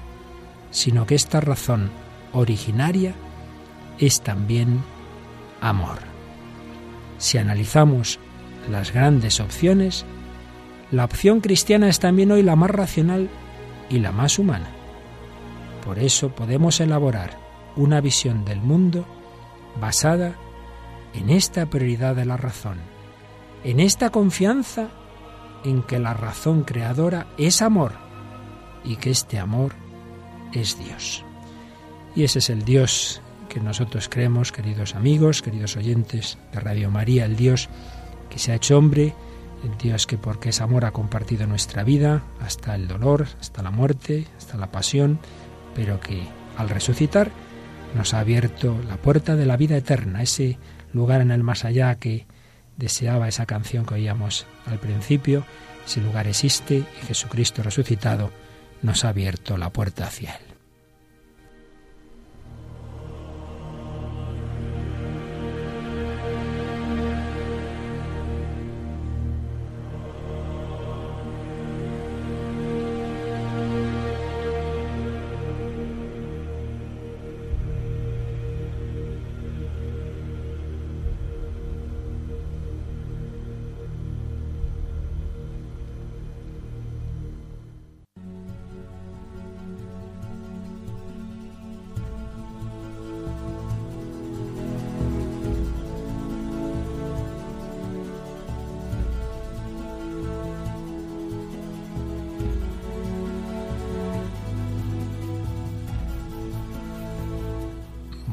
[0.71, 1.91] sino que esta razón
[2.33, 3.15] originaria
[3.99, 4.83] es también
[5.61, 5.99] amor.
[7.19, 8.19] Si analizamos
[8.71, 10.05] las grandes opciones,
[10.91, 13.29] la opción cristiana es también hoy la más racional
[13.89, 14.69] y la más humana.
[15.85, 17.39] Por eso podemos elaborar
[17.77, 19.07] una visión del mundo
[19.81, 20.50] basada en
[21.31, 22.79] esta prioridad de la razón,
[23.65, 24.89] en esta confianza
[25.65, 27.93] en que la razón creadora es amor
[28.85, 29.75] y que este amor
[30.53, 31.25] es Dios.
[32.17, 37.25] Y ese es el Dios que nosotros creemos, queridos amigos, queridos oyentes de Radio María,
[37.25, 37.69] el Dios
[38.29, 39.15] que se ha hecho hombre,
[39.65, 43.71] el Dios que porque es amor ha compartido nuestra vida hasta el dolor, hasta la
[43.71, 45.19] muerte, hasta la pasión,
[45.75, 46.23] pero que
[46.57, 47.31] al resucitar
[47.95, 50.59] nos ha abierto la puerta de la vida eterna, ese
[50.93, 52.27] lugar en el más allá que
[52.77, 55.45] deseaba esa canción que oíamos al principio,
[55.87, 58.31] ese lugar existe y Jesucristo resucitado
[58.83, 60.50] nos ha abierto la puerta hacia él.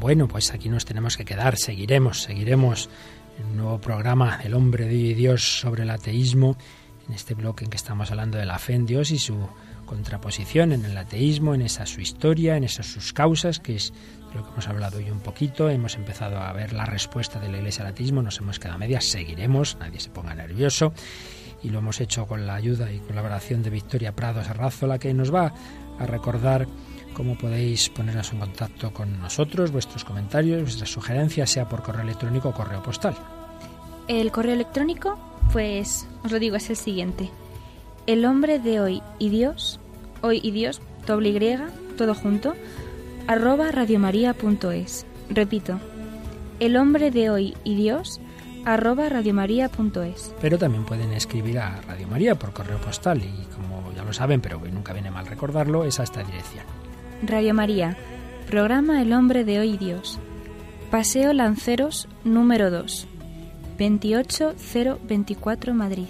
[0.08, 2.90] Bueno, pues aquí nos tenemos que quedar, seguiremos, seguiremos
[3.40, 6.56] el nuevo programa El hombre de Dios sobre el ateísmo,
[7.10, 9.38] en este bloque en que estamos hablando de la fe en Dios y su
[9.86, 13.92] contraposición en el ateísmo, en esa su historia, en esas sus causas, que es
[14.34, 15.70] lo que hemos hablado hoy un poquito.
[15.70, 18.80] Hemos empezado a ver la respuesta de la Iglesia al ateísmo, nos hemos quedado a
[18.80, 20.94] medias, seguiremos, nadie se ponga nervioso.
[21.64, 24.42] Y lo hemos hecho con la ayuda y colaboración de Victoria Prado
[24.88, 25.54] la que nos va
[26.00, 26.66] a recordar
[27.18, 32.50] cómo podéis poneros en contacto con nosotros, vuestros comentarios, vuestras sugerencias, sea por correo electrónico
[32.50, 33.16] o correo postal.
[34.08, 35.18] El correo electrónico,
[35.52, 37.32] pues os lo digo, es el siguiente.
[38.06, 39.80] El hombre de hoy y Dios,
[40.22, 41.58] hoy y Dios, doble Y,
[41.98, 42.54] todo junto,
[43.26, 45.08] arroba radiomaria.es.
[45.32, 45.80] Repito,
[46.60, 48.22] el hombre de hoy y Dios,
[48.64, 50.36] arroba radiomaria.es.
[50.40, 54.40] Pero también pueden escribir a Radio María por correo postal y como ya lo saben,
[54.40, 56.87] pero nunca viene mal recordarlo, es a esta dirección.
[57.24, 57.98] Radio María,
[58.48, 60.20] programa El Hombre de Hoy Dios.
[60.92, 63.08] Paseo Lanceros número 2,
[63.78, 66.06] 28024 Madrid.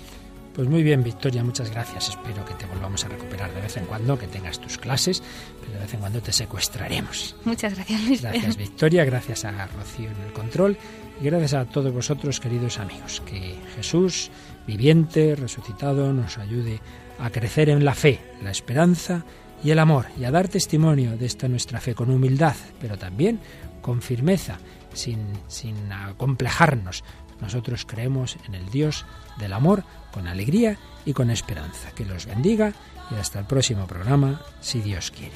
[0.54, 2.10] Pues muy bien, Victoria, muchas gracias.
[2.10, 5.24] Espero que te volvamos a recuperar de vez en cuando, que tengas tus clases,
[5.62, 7.38] pero de vez en cuando te secuestraremos.
[7.46, 8.22] Muchas gracias, Luis.
[8.22, 10.78] Gracias, Victoria, gracias a Rocío en el control
[11.22, 13.22] y gracias a todos vosotros, queridos amigos.
[13.26, 14.30] Que Jesús,
[14.68, 16.82] viviente, resucitado, nos ayude
[17.18, 19.24] a crecer en la fe, la esperanza
[19.64, 23.40] y el amor y a dar testimonio de esta nuestra fe con humildad, pero también
[23.82, 24.58] con firmeza,
[24.94, 27.04] sin, sin acomplejarnos,
[27.40, 29.06] Nosotros creemos en el Dios
[29.38, 31.92] del amor con alegría y con esperanza.
[31.92, 32.74] Que los bendiga
[33.12, 35.36] y hasta el próximo programa, si Dios quiere.